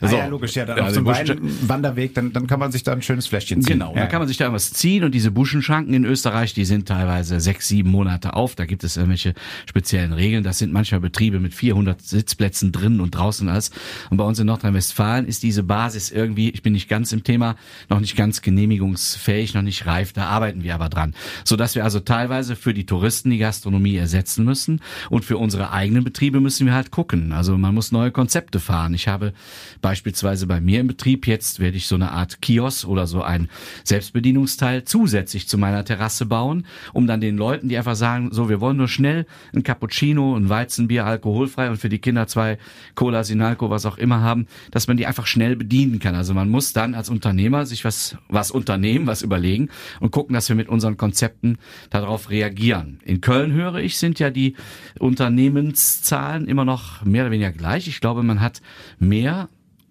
Ah, 0.00 0.08
so. 0.08 0.16
ja, 0.16 0.26
logisch, 0.26 0.54
ja, 0.54 0.64
dann 0.64 0.78
auf 0.80 0.90
so 0.90 1.00
einem 1.06 1.68
Wanderweg, 1.68 2.14
dann, 2.14 2.32
dann 2.32 2.46
kann 2.46 2.58
man 2.58 2.72
sich 2.72 2.82
da 2.82 2.92
ein 2.92 3.02
schönes 3.02 3.26
Fläschchen 3.26 3.62
ziehen. 3.62 3.74
Genau, 3.74 3.94
ja. 3.94 4.00
dann 4.00 4.08
kann 4.08 4.20
man 4.20 4.28
sich 4.28 4.36
da 4.36 4.52
was 4.52 4.72
ziehen 4.72 5.04
und 5.04 5.12
diese 5.14 5.30
Buschenschanken 5.30 5.94
in 5.94 6.04
Österreich, 6.04 6.54
die 6.54 6.64
sind 6.64 6.88
teilweise 6.88 7.40
sechs, 7.40 7.68
sieben 7.68 7.90
Monate 7.90 8.34
auf. 8.34 8.54
Da 8.54 8.66
gibt 8.66 8.84
es 8.84 8.96
irgendwelche 8.96 9.34
speziellen 9.66 10.12
Regeln. 10.12 10.44
Das 10.44 10.58
sind 10.58 10.72
manchmal 10.72 11.00
Betriebe 11.00 11.40
mit 11.40 11.54
400 11.54 12.00
Sitzplätzen 12.00 12.72
drin 12.72 13.00
und 13.00 13.12
draußen 13.12 13.48
alles. 13.48 13.70
Und 14.10 14.16
bei 14.16 14.24
uns 14.24 14.38
in 14.38 14.46
Nordrhein-Westfalen 14.46 15.26
ist 15.26 15.42
diese 15.42 15.62
Basis 15.62 16.10
irgendwie, 16.10 16.50
ich 16.50 16.62
bin 16.62 16.72
nicht 16.72 16.88
ganz 16.88 17.12
im 17.12 17.24
Thema, 17.24 17.56
noch 17.88 18.00
nicht 18.00 18.16
ganz 18.16 18.42
genehmigungsfähig, 18.42 19.54
noch 19.54 19.62
nicht 19.62 19.86
reif. 19.86 20.12
Da 20.12 20.26
arbeiten 20.26 20.62
wir 20.62 20.74
aber 20.74 20.88
dran. 20.88 21.14
Sodass 21.44 21.74
wir 21.74 21.84
also 21.84 22.00
teilweise 22.00 22.56
für 22.56 22.74
die 22.74 22.86
Touristen 22.86 23.30
die 23.30 23.38
Gastronomie 23.38 23.96
ersetzen 23.96 24.44
müssen. 24.44 24.80
Und 25.10 25.24
für 25.24 25.36
unsere 25.36 25.72
eigenen 25.72 26.04
Betriebe 26.04 26.40
müssen 26.40 26.66
wir 26.66 26.74
halt 26.74 26.90
gucken. 26.90 27.32
Also 27.32 27.56
man 27.56 27.74
muss 27.74 27.92
neue 27.92 28.10
Konzepte 28.10 28.60
fahren. 28.60 28.94
Ich 28.94 29.08
habe 29.08 29.32
beispielsweise 29.80 30.46
bei 30.46 30.60
mir 30.60 30.80
im 30.80 30.86
Betrieb 30.86 31.26
jetzt 31.26 31.60
werde 31.60 31.76
ich 31.76 31.86
so 31.86 31.94
eine 31.94 32.12
Art 32.12 32.40
Kiosk 32.42 32.86
oder 32.86 33.06
so 33.06 33.22
ein 33.22 33.48
Selbstbedienungsteil 33.84 34.84
zusätzlich 34.84 35.48
zu 35.48 35.58
meiner 35.58 35.84
Terrasse 35.84 36.26
bauen, 36.26 36.66
um 36.92 37.06
dann 37.06 37.20
den 37.20 37.36
Leuten, 37.36 37.68
die 37.68 37.76
einfach 37.76 37.96
sagen, 37.96 38.30
so, 38.32 38.48
wir 38.48 38.60
wollen 38.60 38.76
nur 38.76 38.88
schnell 38.88 39.26
ein 39.54 39.62
Cappuccino, 39.62 40.36
ein 40.36 40.48
Weizenbier, 40.48 41.06
alkoholfrei 41.06 41.70
und 41.70 41.78
für 41.78 41.88
die 41.88 41.98
Kinder 41.98 42.26
zwei 42.26 42.58
Cola, 42.94 43.24
Sinalco, 43.24 43.70
was 43.70 43.86
auch 43.86 43.98
immer 43.98 44.20
haben, 44.20 44.46
dass 44.70 44.88
man 44.88 44.96
die 44.96 45.06
einfach 45.06 45.26
schnell 45.26 45.56
bedienen 45.56 45.98
kann. 45.98 46.14
Also 46.14 46.34
man 46.34 46.48
muss 46.48 46.72
dann 46.72 46.94
als 46.94 47.08
Unternehmer 47.08 47.57
sich 47.66 47.84
was, 47.84 48.16
was 48.28 48.50
unternehmen, 48.50 49.06
was 49.06 49.22
überlegen 49.22 49.68
und 50.00 50.10
gucken, 50.10 50.34
dass 50.34 50.48
wir 50.48 50.56
mit 50.56 50.68
unseren 50.68 50.96
Konzepten 50.96 51.58
darauf 51.90 52.30
reagieren. 52.30 53.00
In 53.04 53.20
Köln 53.20 53.52
höre 53.52 53.76
ich, 53.76 53.98
sind 53.98 54.18
ja 54.18 54.30
die 54.30 54.54
Unternehmenszahlen 54.98 56.48
immer 56.48 56.64
noch 56.64 57.04
mehr 57.04 57.24
oder 57.24 57.32
weniger 57.32 57.52
gleich. 57.52 57.88
Ich 57.88 58.00
glaube, 58.00 58.22
man 58.22 58.40
hat 58.40 58.60
mehr 58.98 59.48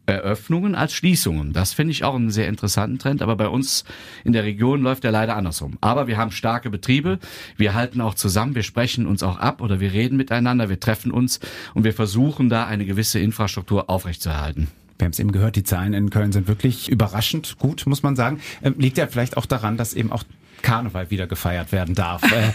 Eröffnungen 0.08 0.74
als 0.74 0.94
Schließungen. 0.94 1.54
Das 1.54 1.74
finde 1.74 1.92
ich 1.92 2.04
auch 2.04 2.16
einen 2.16 2.32
sehr 2.32 2.48
interessanten 2.48 2.98
Trend, 2.98 3.22
aber 3.22 3.36
bei 3.36 3.50
uns 3.50 3.84
in 4.24 4.34
der 4.34 4.46
Region 4.46 4.82
läuft 4.82 5.04
der 5.04 5.12
leider 5.12 5.36
andersrum. 5.36 5.78
Aber 5.82 6.08
wir 6.08 6.18
haben 6.18 6.32
starke 6.32 6.70
Betriebe, 6.70 7.20
wir 7.58 7.74
halten 7.74 8.00
auch 8.02 8.16
zusammen, 8.16 8.56
wir 8.56 8.64
sprechen 8.64 9.06
uns 9.06 9.22
auch 9.22 9.38
ab 9.38 9.62
oder 9.62 9.80
wir 9.80 9.92
reden 9.92 10.18
miteinander, 10.18 10.70
wir 10.70 10.80
treffen 10.80 11.12
uns 11.12 11.40
und 11.74 11.84
wir 11.84 11.94
versuchen 11.94 12.50
da 12.50 12.66
eine 12.66 12.86
gewisse 12.86 13.20
Infrastruktur 13.20 13.90
aufrechtzuerhalten. 13.90 14.70
Wir 14.98 15.06
haben 15.06 15.12
es 15.12 15.20
eben 15.20 15.32
gehört, 15.32 15.56
die 15.56 15.64
Zahlen 15.64 15.94
in 15.94 16.10
Köln 16.10 16.32
sind 16.32 16.48
wirklich 16.48 16.90
überraschend 16.90 17.58
gut, 17.60 17.86
muss 17.86 18.04
man 18.04 18.16
sagen. 18.16 18.40
Ähm, 18.64 18.76
liegt 18.78 18.98
ja 18.98 19.08
vielleicht 19.08 19.38
auch 19.38 19.46
daran, 19.46 19.78
dass 19.78 19.94
eben 19.94 20.12
auch 20.12 20.24
Karneval 20.62 21.12
wieder 21.12 21.28
gefeiert 21.28 21.72
werden 21.72 21.96
darf. 21.96 22.24
äh, 22.32 22.48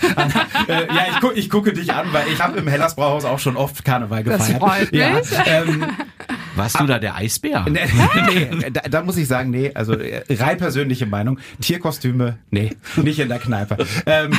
äh, 0.73 0.87
ja, 0.87 1.07
ich, 1.11 1.21
gu 1.21 1.31
ich, 1.35 1.51
gucke 1.51 1.73
dich 1.73 1.93
an, 1.93 2.13
weil 2.13 2.27
ich 2.33 2.43
habe 2.43 2.59
im 2.59 2.67
Hellas 2.67 2.97
Brauhaus 2.97 3.25
auch 3.25 3.39
schon 3.39 3.57
oft 3.57 3.85
Karneval 3.85 4.25
gefeiert. 4.25 4.41
Das 4.41 4.59
freut 4.59 4.93
mich. 4.93 5.01
Ja, 5.01 5.21
ähm, 5.47 5.87
warst 6.57 6.81
du 6.81 6.87
da 6.87 6.99
der 6.99 7.15
Eisbär? 7.15 7.65
Nee, 7.69 7.81
nee 8.29 8.71
da, 8.71 8.81
da, 8.83 9.03
muss 9.03 9.17
ich 9.17 9.27
sagen, 9.27 9.51
nee, 9.51 9.71
also 9.75 9.95
äh, 9.95 10.23
rein 10.31 10.59
persönliche 10.59 11.07
Meinung. 11.07 11.39
Tierkostüme, 11.61 12.39
nee, 12.51 12.77
nicht 12.97 13.19
in 13.19 13.29
der 13.29 13.39
Kneipe. 13.39 13.79
Ähm, 14.07 14.33
äh, 14.33 14.37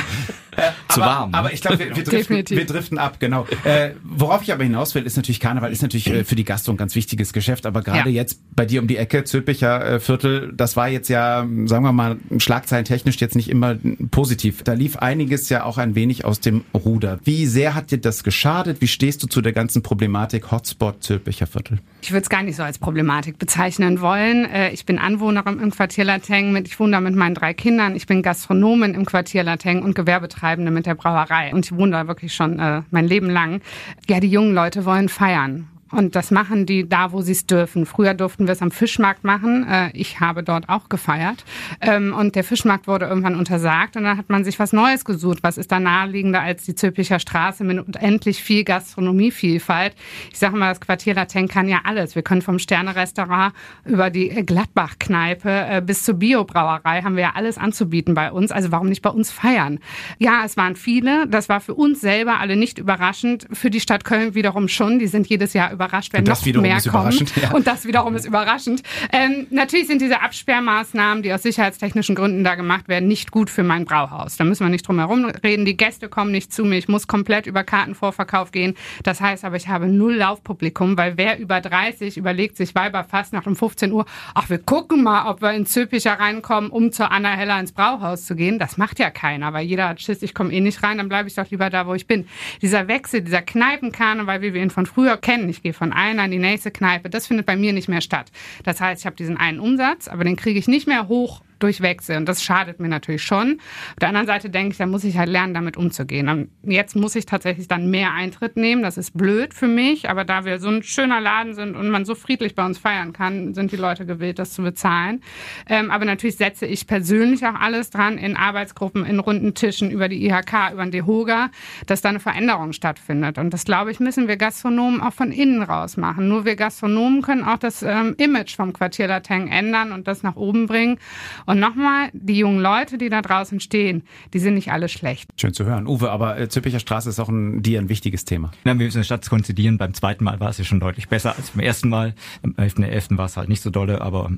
Zu 0.88 1.02
aber, 1.02 1.10
warm. 1.10 1.30
Ne? 1.30 1.38
Aber 1.38 1.52
ich 1.52 1.60
glaube, 1.60 1.78
wir, 1.78 1.96
wir, 1.96 2.04
driften, 2.04 2.44
wir 2.48 2.66
driften 2.66 2.98
ab, 2.98 3.18
genau. 3.18 3.46
Äh, 3.64 3.90
worauf 4.02 4.42
ich 4.42 4.52
aber 4.52 4.62
hinaus 4.64 4.94
will, 4.94 5.04
ist 5.04 5.16
natürlich 5.16 5.40
Karneval, 5.40 5.72
ist 5.72 5.82
natürlich 5.82 6.08
äh, 6.10 6.24
für 6.24 6.34
die 6.34 6.44
Gastro 6.44 6.72
ein 6.72 6.76
ganz 6.76 6.94
wichtiges 6.94 7.32
Geschäft, 7.32 7.66
aber 7.66 7.82
gerade 7.82 8.10
ja. 8.10 8.16
jetzt 8.16 8.40
bei 8.54 8.64
dir 8.64 8.80
um 8.80 8.86
die 8.86 8.96
Ecke, 8.96 9.24
Zülpicher 9.24 9.94
äh, 9.94 10.00
Viertel, 10.00 10.52
das 10.54 10.76
war 10.76 10.88
jetzt 10.88 11.08
ja, 11.08 11.46
sagen 11.64 11.84
wir 11.84 11.92
mal, 11.92 12.16
schlagzeilentechnisch 12.38 13.16
jetzt 13.20 13.34
nicht 13.34 13.48
immer 13.48 13.76
positiv. 14.10 14.62
Da 14.62 14.74
lief 14.74 14.96
einiges 14.96 15.48
ja 15.48 15.64
auch 15.64 15.78
ein 15.78 15.94
wenig 15.94 16.24
aus 16.24 16.40
dem 16.40 16.64
Ruder. 16.74 17.18
Wie 17.24 17.46
sehr 17.46 17.74
hat 17.74 17.90
dir 17.90 17.98
das 17.98 18.24
geschadet? 18.24 18.80
Wie 18.80 18.88
stehst 18.88 19.22
du 19.22 19.26
zu 19.26 19.40
der 19.40 19.52
ganzen 19.52 19.82
Problematik 19.82 20.50
Hotspot 20.50 21.02
Zülpicher 21.02 21.46
Viertel? 21.46 21.78
Ich 22.02 22.12
würde 22.12 22.22
es 22.22 22.28
gar 22.28 22.42
nicht 22.42 22.56
so 22.56 22.62
als 22.62 22.78
Problematik 22.78 23.38
bezeichnen 23.38 24.00
wollen. 24.00 24.44
Äh, 24.44 24.70
ich 24.70 24.86
bin 24.86 24.98
Anwohnerin 24.98 25.60
im 25.60 25.70
Quartier 25.70 26.04
Lateng. 26.04 26.52
Mit, 26.52 26.68
ich 26.68 26.78
wohne 26.78 26.92
da 26.92 27.00
mit 27.00 27.14
meinen 27.14 27.34
drei 27.34 27.54
Kindern. 27.54 27.96
Ich 27.96 28.06
bin 28.06 28.22
Gastronomin 28.22 28.94
im 28.94 29.04
Quartier 29.04 29.42
Lateng 29.42 29.82
und 29.82 29.94
Gewerbetreibende 29.94 30.43
mit 30.70 30.86
der 30.86 30.94
Brauerei. 30.94 31.52
Und 31.52 31.66
ich 31.66 31.76
wohne 31.76 31.92
da 31.92 32.06
wirklich 32.06 32.34
schon 32.34 32.58
äh, 32.58 32.82
mein 32.90 33.06
Leben 33.06 33.30
lang. 33.30 33.60
Ja, 34.08 34.20
die 34.20 34.28
jungen 34.28 34.54
Leute 34.54 34.84
wollen 34.84 35.08
feiern. 35.08 35.68
Und 35.94 36.16
das 36.16 36.30
machen 36.30 36.66
die 36.66 36.88
da, 36.88 37.12
wo 37.12 37.20
sie 37.20 37.32
es 37.32 37.46
dürfen. 37.46 37.86
Früher 37.86 38.14
durften 38.14 38.46
wir 38.46 38.52
es 38.52 38.62
am 38.62 38.70
Fischmarkt 38.70 39.24
machen. 39.24 39.66
Äh, 39.68 39.90
ich 39.94 40.20
habe 40.20 40.42
dort 40.42 40.68
auch 40.68 40.88
gefeiert. 40.88 41.44
Ähm, 41.80 42.14
und 42.18 42.34
der 42.34 42.44
Fischmarkt 42.44 42.88
wurde 42.88 43.06
irgendwann 43.06 43.36
untersagt. 43.36 43.96
Und 43.96 44.04
dann 44.04 44.16
hat 44.16 44.28
man 44.28 44.44
sich 44.44 44.58
was 44.58 44.72
Neues 44.72 45.04
gesucht. 45.04 45.38
Was 45.42 45.58
ist 45.58 45.70
da 45.70 45.80
naheliegender 45.80 46.40
als 46.40 46.64
die 46.64 46.74
Zülpicher 46.74 47.18
Straße 47.18 47.64
mit 47.64 47.78
unendlich 47.78 48.42
viel 48.42 48.64
Gastronomievielfalt? 48.64 49.94
Ich 50.32 50.38
sage 50.38 50.56
mal, 50.56 50.70
das 50.70 50.80
Quartier 50.80 51.14
Laten 51.14 51.48
kann 51.48 51.68
ja 51.68 51.82
alles. 51.84 52.14
Wir 52.14 52.22
können 52.22 52.42
vom 52.42 52.58
Sterne-Restaurant 52.58 53.54
über 53.84 54.10
die 54.10 54.28
Gladbach-Kneipe 54.28 55.50
äh, 55.50 55.82
bis 55.84 56.02
zur 56.04 56.14
Biobrauerei 56.14 57.02
haben 57.02 57.16
wir 57.16 57.22
ja 57.22 57.32
alles 57.34 57.58
anzubieten 57.58 58.14
bei 58.14 58.32
uns. 58.32 58.50
Also 58.50 58.72
warum 58.72 58.88
nicht 58.88 59.02
bei 59.02 59.10
uns 59.10 59.30
feiern? 59.30 59.78
Ja, 60.18 60.42
es 60.44 60.56
waren 60.56 60.76
viele. 60.76 61.26
Das 61.28 61.48
war 61.48 61.60
für 61.60 61.74
uns 61.74 62.00
selber 62.00 62.40
alle 62.40 62.56
nicht 62.56 62.78
überraschend. 62.78 63.46
Für 63.52 63.70
die 63.70 63.80
Stadt 63.80 64.04
Köln 64.04 64.34
wiederum 64.34 64.68
schon. 64.68 64.98
Die 64.98 65.06
sind 65.06 65.26
jedes 65.26 65.52
Jahr 65.52 65.72
überrascht, 65.84 66.12
wenn 66.12 66.24
noch 66.24 66.44
mehr 66.44 66.80
kommen. 66.80 67.26
Ja. 67.40 67.52
Und 67.52 67.66
das 67.66 67.86
wiederum 67.86 68.14
ist 68.14 68.24
überraschend. 68.24 68.82
Ähm, 69.12 69.46
natürlich 69.50 69.86
sind 69.86 70.00
diese 70.00 70.20
Absperrmaßnahmen, 70.20 71.22
die 71.22 71.32
aus 71.32 71.42
sicherheitstechnischen 71.42 72.14
Gründen 72.14 72.44
da 72.44 72.54
gemacht 72.54 72.88
werden, 72.88 73.08
nicht 73.08 73.30
gut 73.30 73.50
für 73.50 73.62
mein 73.62 73.84
Brauhaus. 73.84 74.36
Da 74.36 74.44
müssen 74.44 74.64
wir 74.64 74.70
nicht 74.70 74.86
drum 74.86 74.98
herum 74.98 75.24
reden. 75.24 75.64
Die 75.64 75.76
Gäste 75.76 76.08
kommen 76.08 76.32
nicht 76.32 76.52
zu 76.52 76.64
mir. 76.64 76.78
Ich 76.78 76.88
muss 76.88 77.06
komplett 77.06 77.46
über 77.46 77.64
Kartenvorverkauf 77.64 78.52
gehen. 78.52 78.74
Das 79.02 79.20
heißt 79.20 79.44
aber, 79.44 79.56
ich 79.56 79.68
habe 79.68 79.86
null 79.86 80.14
Laufpublikum, 80.14 80.96
weil 80.96 81.16
wer 81.16 81.38
über 81.38 81.60
30 81.60 82.16
überlegt 82.16 82.56
sich 82.56 82.74
Weiber 82.74 83.04
fast 83.04 83.32
nach 83.32 83.46
um 83.46 83.56
15 83.56 83.92
Uhr, 83.92 84.06
ach, 84.34 84.48
wir 84.50 84.58
gucken 84.58 85.02
mal, 85.02 85.30
ob 85.30 85.42
wir 85.42 85.52
in 85.52 85.66
Zülpicher 85.66 86.12
reinkommen, 86.12 86.70
um 86.70 86.92
zur 86.92 87.10
Anna 87.10 87.32
Heller 87.32 87.60
ins 87.60 87.72
Brauhaus 87.72 88.24
zu 88.26 88.34
gehen. 88.34 88.58
Das 88.58 88.76
macht 88.76 88.98
ja 88.98 89.10
keiner, 89.10 89.52
weil 89.52 89.66
jeder 89.66 89.88
hat 89.88 90.00
Schiss, 90.00 90.22
ich 90.22 90.34
komme 90.34 90.52
eh 90.52 90.60
nicht 90.60 90.82
rein, 90.82 90.98
dann 90.98 91.08
bleibe 91.08 91.28
ich 91.28 91.34
doch 91.34 91.50
lieber 91.50 91.70
da, 91.70 91.86
wo 91.86 91.94
ich 91.94 92.06
bin. 92.06 92.26
Dieser 92.62 92.88
Wechsel, 92.88 93.22
dieser 93.22 93.42
Kneipenkarneval, 93.42 94.42
wie 94.42 94.54
wir 94.54 94.62
ihn 94.62 94.70
von 94.70 94.86
früher 94.86 95.16
kennen, 95.16 95.48
ich 95.48 95.62
gehe 95.62 95.73
von 95.74 95.92
einer 95.92 96.24
in 96.24 96.30
die 96.30 96.38
nächste 96.38 96.70
Kneipe, 96.70 97.10
das 97.10 97.26
findet 97.26 97.46
bei 97.46 97.56
mir 97.56 97.72
nicht 97.72 97.88
mehr 97.88 98.00
statt. 98.00 98.30
Das 98.64 98.80
heißt, 98.80 99.02
ich 99.02 99.06
habe 99.06 99.16
diesen 99.16 99.36
einen 99.36 99.60
Umsatz, 99.60 100.08
aber 100.08 100.24
den 100.24 100.36
kriege 100.36 100.58
ich 100.58 100.68
nicht 100.68 100.86
mehr 100.86 101.08
hoch 101.08 101.42
durch 101.64 101.80
Wechsel. 101.80 102.18
Und 102.18 102.28
das 102.28 102.42
schadet 102.42 102.78
mir 102.78 102.88
natürlich 102.88 103.22
schon. 103.22 103.58
Auf 103.92 104.00
der 104.00 104.08
anderen 104.08 104.26
Seite 104.26 104.50
denke 104.50 104.72
ich, 104.72 104.78
da 104.78 104.84
muss 104.84 105.02
ich 105.02 105.16
halt 105.16 105.30
lernen, 105.30 105.54
damit 105.54 105.78
umzugehen. 105.78 106.28
Und 106.28 106.50
jetzt 106.62 106.94
muss 106.94 107.16
ich 107.16 107.24
tatsächlich 107.24 107.68
dann 107.68 107.90
mehr 107.90 108.12
Eintritt 108.12 108.58
nehmen. 108.58 108.82
Das 108.82 108.98
ist 108.98 109.16
blöd 109.16 109.54
für 109.54 109.66
mich, 109.66 110.10
aber 110.10 110.24
da 110.24 110.44
wir 110.44 110.58
so 110.58 110.68
ein 110.68 110.82
schöner 110.82 111.22
Laden 111.22 111.54
sind 111.54 111.74
und 111.74 111.88
man 111.88 112.04
so 112.04 112.14
friedlich 112.14 112.54
bei 112.54 112.66
uns 112.66 112.76
feiern 112.76 113.14
kann, 113.14 113.54
sind 113.54 113.72
die 113.72 113.76
Leute 113.76 114.04
gewillt, 114.04 114.38
das 114.38 114.52
zu 114.52 114.62
bezahlen. 114.62 115.22
Ähm, 115.66 115.90
aber 115.90 116.04
natürlich 116.04 116.36
setze 116.36 116.66
ich 116.66 116.86
persönlich 116.86 117.46
auch 117.46 117.58
alles 117.58 117.88
dran 117.88 118.18
in 118.18 118.36
Arbeitsgruppen, 118.36 119.06
in 119.06 119.18
runden 119.18 119.54
Tischen 119.54 119.90
über 119.90 120.08
die 120.08 120.26
IHK, 120.26 120.72
über 120.74 120.82
den 120.82 120.90
DEHOGA, 120.90 121.50
dass 121.86 122.02
da 122.02 122.10
eine 122.10 122.20
Veränderung 122.20 122.74
stattfindet. 122.74 123.38
Und 123.38 123.54
das, 123.54 123.64
glaube 123.64 123.90
ich, 123.90 124.00
müssen 124.00 124.28
wir 124.28 124.36
Gastronomen 124.36 125.00
auch 125.00 125.14
von 125.14 125.32
innen 125.32 125.62
raus 125.62 125.96
machen. 125.96 126.28
Nur 126.28 126.44
wir 126.44 126.56
Gastronomen 126.56 127.22
können 127.22 127.42
auch 127.42 127.58
das 127.58 127.82
ähm, 127.82 128.14
Image 128.18 128.54
vom 128.54 128.74
Quartier 128.74 129.08
Lateng 129.08 129.48
ändern 129.48 129.92
und 129.92 130.06
das 130.06 130.22
nach 130.22 130.36
oben 130.36 130.66
bringen. 130.66 130.98
Und 131.46 131.53
nochmal, 131.60 132.10
die 132.12 132.38
jungen 132.38 132.60
Leute, 132.60 132.98
die 132.98 133.08
da 133.08 133.22
draußen 133.22 133.60
stehen, 133.60 134.02
die 134.32 134.38
sind 134.38 134.54
nicht 134.54 134.72
alle 134.72 134.88
schlecht. 134.88 135.28
Schön 135.38 135.52
zu 135.52 135.64
hören. 135.64 135.86
Uwe, 135.86 136.10
aber 136.10 136.38
äh, 136.38 136.48
Züppicher 136.48 136.80
Straße 136.80 137.08
ist 137.08 137.20
auch 137.20 137.28
ein, 137.28 137.62
dir 137.62 137.80
ein 137.80 137.88
wichtiges 137.88 138.24
Thema. 138.24 138.50
Ja, 138.64 138.72
wir 138.78 138.84
müssen 138.84 138.98
in 138.98 139.00
der 139.00 139.04
Stadt 139.04 139.28
konzidieren. 139.28 139.78
Beim 139.78 139.94
zweiten 139.94 140.24
Mal 140.24 140.40
war 140.40 140.50
es 140.50 140.58
ja 140.58 140.64
schon 140.64 140.80
deutlich 140.80 141.08
besser 141.08 141.36
als 141.36 141.50
beim 141.50 141.64
ersten 141.64 141.88
Mal. 141.88 142.14
Am 142.42 142.52
11.11. 142.52 143.16
war 143.16 143.26
es 143.26 143.36
halt 143.36 143.48
nicht 143.48 143.62
so 143.62 143.70
dolle, 143.70 144.00
aber 144.00 144.30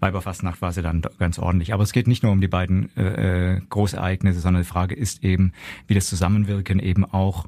Weiberfastnacht 0.00 0.62
war 0.62 0.72
sie 0.72 0.82
dann 0.82 1.02
ganz 1.18 1.38
ordentlich. 1.38 1.72
Aber 1.72 1.82
es 1.82 1.92
geht 1.92 2.06
nicht 2.06 2.22
nur 2.22 2.32
um 2.32 2.40
die 2.40 2.48
beiden 2.48 2.90
äh, 2.96 3.56
äh 3.56 3.60
Großereignisse, 3.68 4.40
sondern 4.40 4.62
die 4.62 4.68
Frage 4.68 4.94
ist 4.94 5.24
eben, 5.24 5.52
wie 5.86 5.94
das 5.94 6.06
Zusammenwirken 6.06 6.78
eben 6.78 7.04
auch 7.04 7.46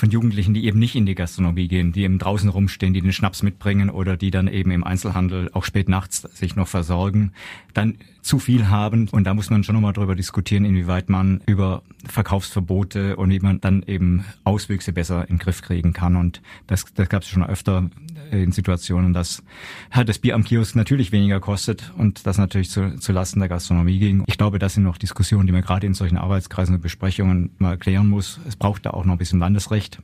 von 0.00 0.10
Jugendlichen, 0.10 0.54
die 0.54 0.64
eben 0.64 0.78
nicht 0.78 0.96
in 0.96 1.06
die 1.06 1.14
Gastronomie 1.14 1.68
gehen, 1.68 1.92
die 1.92 2.04
eben 2.04 2.18
draußen 2.18 2.48
rumstehen, 2.48 2.94
die 2.94 3.02
den 3.02 3.12
Schnaps 3.12 3.42
mitbringen 3.42 3.90
oder 3.90 4.16
die 4.16 4.30
dann 4.30 4.48
eben 4.48 4.70
im 4.70 4.82
Einzelhandel 4.82 5.50
auch 5.52 5.64
spät 5.64 5.88
nachts 5.88 6.22
sich 6.22 6.56
noch 6.56 6.68
versorgen, 6.68 7.32
dann 7.74 7.98
zu 8.22 8.38
viel 8.38 8.68
haben. 8.68 9.08
Und 9.08 9.24
da 9.24 9.34
muss 9.34 9.50
man 9.50 9.64
schon 9.64 9.74
nochmal 9.74 9.92
drüber 9.92 10.14
diskutieren, 10.14 10.64
inwieweit 10.64 11.08
man 11.08 11.40
über 11.46 11.82
Verkaufsverbote 12.04 13.16
und 13.16 13.30
wie 13.30 13.40
man 13.40 13.60
dann 13.60 13.82
eben 13.82 14.24
Auswüchse 14.44 14.92
besser 14.92 15.22
in 15.22 15.36
den 15.36 15.38
Griff 15.38 15.62
kriegen 15.62 15.92
kann. 15.92 16.16
Und 16.16 16.42
das, 16.66 16.84
das 16.94 17.08
gab 17.08 17.22
es 17.22 17.28
schon 17.28 17.44
öfter 17.44 17.90
in 18.30 18.52
Situationen, 18.52 19.12
dass 19.12 19.42
halt 19.90 20.08
das 20.08 20.18
Bier 20.18 20.34
am 20.34 20.44
Kiosk 20.44 20.76
natürlich 20.76 21.12
weniger 21.12 21.40
kostet 21.40 21.92
und 21.96 22.26
das 22.26 22.38
natürlich 22.38 22.70
zu, 22.70 22.96
zu 22.98 23.12
Lasten 23.12 23.40
der 23.40 23.48
Gastronomie 23.48 23.98
ging. 23.98 24.24
Ich 24.26 24.38
glaube, 24.38 24.58
das 24.58 24.74
sind 24.74 24.84
noch 24.84 24.98
Diskussionen, 24.98 25.46
die 25.46 25.52
man 25.52 25.62
gerade 25.62 25.86
in 25.86 25.94
solchen 25.94 26.16
Arbeitskreisen 26.16 26.76
und 26.76 26.80
Besprechungen 26.80 27.50
mal 27.58 27.76
klären 27.78 28.08
muss. 28.08 28.40
Es 28.46 28.56
braucht 28.56 28.86
da 28.86 28.90
auch 28.90 29.04
noch 29.04 29.12
ein 29.12 29.18
bisschen 29.18 29.40
Landesrecht 29.40 30.00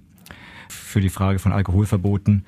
für 0.68 1.00
die 1.00 1.08
Frage 1.08 1.38
von 1.38 1.52
Alkoholverboten. 1.52 2.44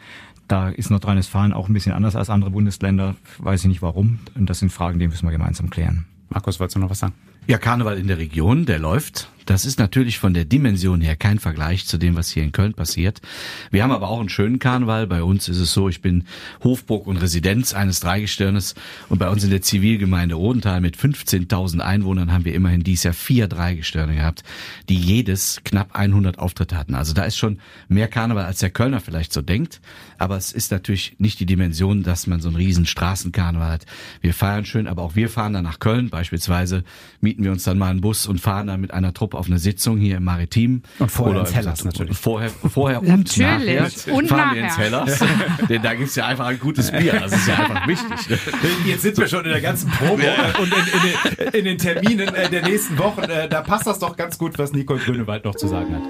Da 0.49 0.71
ist 0.71 0.91
Nordrhein-Westfalen 0.91 1.53
auch 1.53 1.69
ein 1.69 1.75
bisschen 1.75 1.93
anders 1.93 2.17
als 2.17 2.31
andere 2.31 2.51
Bundesländer. 2.51 3.15
Weiß 3.39 3.61
ich 3.61 3.69
nicht 3.69 3.83
warum. 3.83 4.19
Und 4.35 4.49
das 4.49 4.61
sind 4.61 4.73
Fragen, 4.73 4.99
die 4.99 5.07
müssen 5.07 5.27
wir 5.27 5.33
gemeinsam 5.33 5.69
klären. 5.69 6.07
Markus, 6.31 6.59
wolltest 6.59 6.77
du 6.77 6.81
noch 6.81 6.91
was 6.91 7.01
sagen? 7.01 7.15
Ja, 7.51 7.57
Karneval 7.57 7.97
in 7.97 8.09
der 8.09 8.19
Region, 8.19 8.67
der 8.67 8.79
läuft. 8.79 9.31
Das 9.49 9.65
ist 9.65 9.79
natürlich 9.79 10.19
von 10.19 10.35
der 10.35 10.45
Dimension 10.45 11.01
her 11.01 11.17
kein 11.17 11.39
Vergleich 11.39 11.87
zu 11.87 11.97
dem, 11.97 12.17
was 12.17 12.29
hier 12.29 12.43
in 12.43 12.53
Köln 12.53 12.75
passiert. 12.75 13.23
Wir 13.71 13.83
haben 13.83 13.93
aber 13.93 14.11
auch 14.11 14.21
einen 14.21 14.29
schönen 14.29 14.59
Karneval. 14.59 15.07
Bei 15.07 15.23
uns 15.23 15.49
ist 15.49 15.57
es 15.57 15.73
so, 15.73 15.89
ich 15.89 16.03
bin 16.03 16.25
Hofburg 16.63 17.07
und 17.07 17.17
Residenz 17.17 17.73
eines 17.73 18.01
Dreigestirnes 18.01 18.75
und 19.09 19.19
bei 19.19 19.31
uns 19.31 19.45
in 19.45 19.49
der 19.49 19.63
Zivilgemeinde 19.63 20.39
Odenthal 20.39 20.83
mit 20.83 20.99
15.000 20.99 21.81
Einwohnern 21.81 22.31
haben 22.31 22.45
wir 22.45 22.55
immerhin 22.55 22.83
dieses 22.83 23.05
Jahr 23.05 23.15
vier 23.15 23.49
Dreigestirne 23.49 24.17
gehabt, 24.17 24.45
die 24.91 24.99
jedes 24.99 25.63
knapp 25.65 25.97
100 25.97 26.39
Auftritte 26.39 26.77
hatten. 26.77 26.95
Also 26.95 27.15
da 27.15 27.25
ist 27.25 27.39
schon 27.39 27.59
mehr 27.89 28.09
Karneval, 28.09 28.45
als 28.45 28.59
der 28.59 28.69
Kölner 28.69 29.01
vielleicht 29.01 29.33
so 29.33 29.41
denkt. 29.41 29.81
Aber 30.19 30.37
es 30.37 30.53
ist 30.53 30.73
natürlich 30.73 31.15
nicht 31.19 31.41
die 31.41 31.47
Dimension, 31.47 32.03
dass 32.03 32.27
man 32.27 32.43
so 32.43 32.49
einen 32.49 32.57
riesen 32.57 32.85
Straßenkarneval 32.85 33.71
hat. 33.71 33.87
Wir 34.21 34.35
feiern 34.35 34.67
schön, 34.67 34.87
aber 34.87 35.05
auch 35.05 35.17
wir 35.17 35.31
fahren 35.31 35.55
dann 35.55 35.65
nach 35.65 35.79
Köln. 35.79 36.11
Beispielsweise 36.11 36.85
mieten 37.23 37.38
wir 37.45 37.53
uns 37.53 37.65
dann 37.65 37.79
mal 37.79 37.91
einen 37.91 38.01
Bus 38.01 38.27
und 38.27 38.41
fahren 38.41 38.67
dann 38.67 38.81
mit 38.81 38.93
einer 38.93 39.13
Truppe 39.15 39.37
auf 39.37 39.47
eine 39.47 39.59
Sitzung 39.59 39.99
hier 39.99 40.17
im 40.19 40.25
Maritim. 40.25 40.83
Und 40.99 41.11
vorher 41.11 41.37
Oder 41.37 41.41
ins 41.47 41.55
Hellas 41.55 41.85
natürlich. 41.85 42.17
Vorher, 42.17 42.51
vorher 42.51 43.01
und 43.01 43.09
Natürlich. 43.09 44.07
nachher 44.07 44.15
Und 44.15 44.29
fahren 44.29 44.55
wir 44.55 44.63
nachher. 44.63 44.65
ins 44.65 44.79
Hellas. 44.79 45.19
Denn 45.69 45.83
da 45.83 45.95
gibt's 45.95 46.15
ja 46.17 46.27
einfach 46.27 46.47
ein 46.47 46.59
gutes 46.59 46.91
Bier. 46.91 47.13
Das 47.21 47.33
ist 47.33 47.49
ja 47.49 47.55
einfach 47.57 47.87
wichtig. 47.87 48.39
Jetzt 48.87 49.03
sind 49.03 49.17
wir 49.19 49.29
schon 49.29 49.45
in 49.45 49.51
der 49.51 49.61
ganzen 49.61 49.91
Promo 49.91 50.23
äh, 50.23 50.61
und 50.61 50.73
in, 50.73 50.79
in, 50.79 51.47
den, 51.53 51.55
in 51.55 51.65
den 51.65 51.79
Terminen 51.79 52.35
äh, 52.35 52.49
der 52.51 52.63
nächsten 52.63 52.99
Wochen. 52.99 53.23
Äh, 53.23 53.49
Da 53.49 53.63
passt 53.63 53.87
das 53.87 53.99
doch 53.99 54.17
ganz 54.17 54.39
gut, 54.39 54.59
was 54.59 54.73
Nicole 54.73 54.99
Grünewald 55.01 55.45
noch 55.45 55.55
zu 55.55 55.69
sagen 55.69 55.95
hat. 55.95 56.03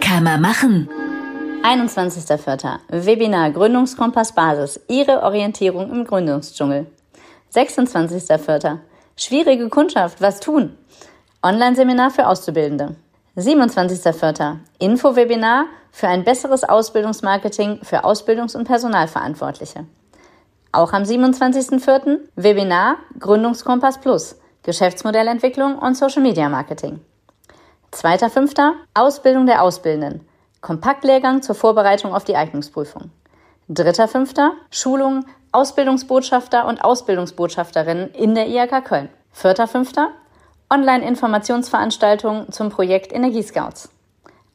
Kann 0.00 0.22
man 0.24 0.40
machen. 0.40 0.88
21.04. 1.62 2.78
Webinar 2.90 3.50
Gründungskompass 3.50 4.34
Basis. 4.34 4.78
Ihre 4.88 5.22
Orientierung 5.22 5.90
im 5.90 6.04
Gründungsdschungel. 6.04 6.86
26.04. 7.54 8.78
Schwierige 9.16 9.68
Kundschaft. 9.68 10.20
Was 10.20 10.40
tun? 10.40 10.76
Online-Seminar 11.40 12.10
für 12.10 12.26
Auszubildende. 12.26 12.96
27.04. 13.36 14.56
Info-Webinar 14.80 15.66
für 15.92 16.08
ein 16.08 16.24
besseres 16.24 16.64
Ausbildungsmarketing 16.64 17.80
für 17.84 18.04
Ausbildungs- 18.04 18.56
und 18.56 18.64
Personalverantwortliche. 18.64 19.86
Auch 20.72 20.92
am 20.92 21.04
27.04. 21.04 22.18
Webinar 22.34 22.96
Gründungskompass 23.20 24.00
Plus. 24.00 24.36
Geschäftsmodellentwicklung 24.64 25.78
und 25.78 25.96
Social 25.96 26.22
Media 26.22 26.48
Marketing. 26.48 27.00
2.5. 27.92 28.72
Ausbildung 28.94 29.46
der 29.46 29.62
Ausbildenden. 29.62 30.26
Kompaktlehrgang 30.60 31.42
zur 31.42 31.54
Vorbereitung 31.54 32.12
auf 32.12 32.24
die 32.24 32.34
Eignungsprüfung. 32.34 33.12
3.5. 33.70 34.50
Schulung 34.70 35.24
Ausbildungsbotschafter 35.54 36.66
und 36.66 36.82
Ausbildungsbotschafterinnen 36.82 38.10
in 38.10 38.34
der 38.34 38.48
IHK 38.48 38.84
Köln. 38.84 39.08
4.5. 39.36 40.08
Online-Informationsveranstaltung 40.68 42.50
zum 42.50 42.70
Projekt 42.70 43.12
Energiescouts. 43.12 43.88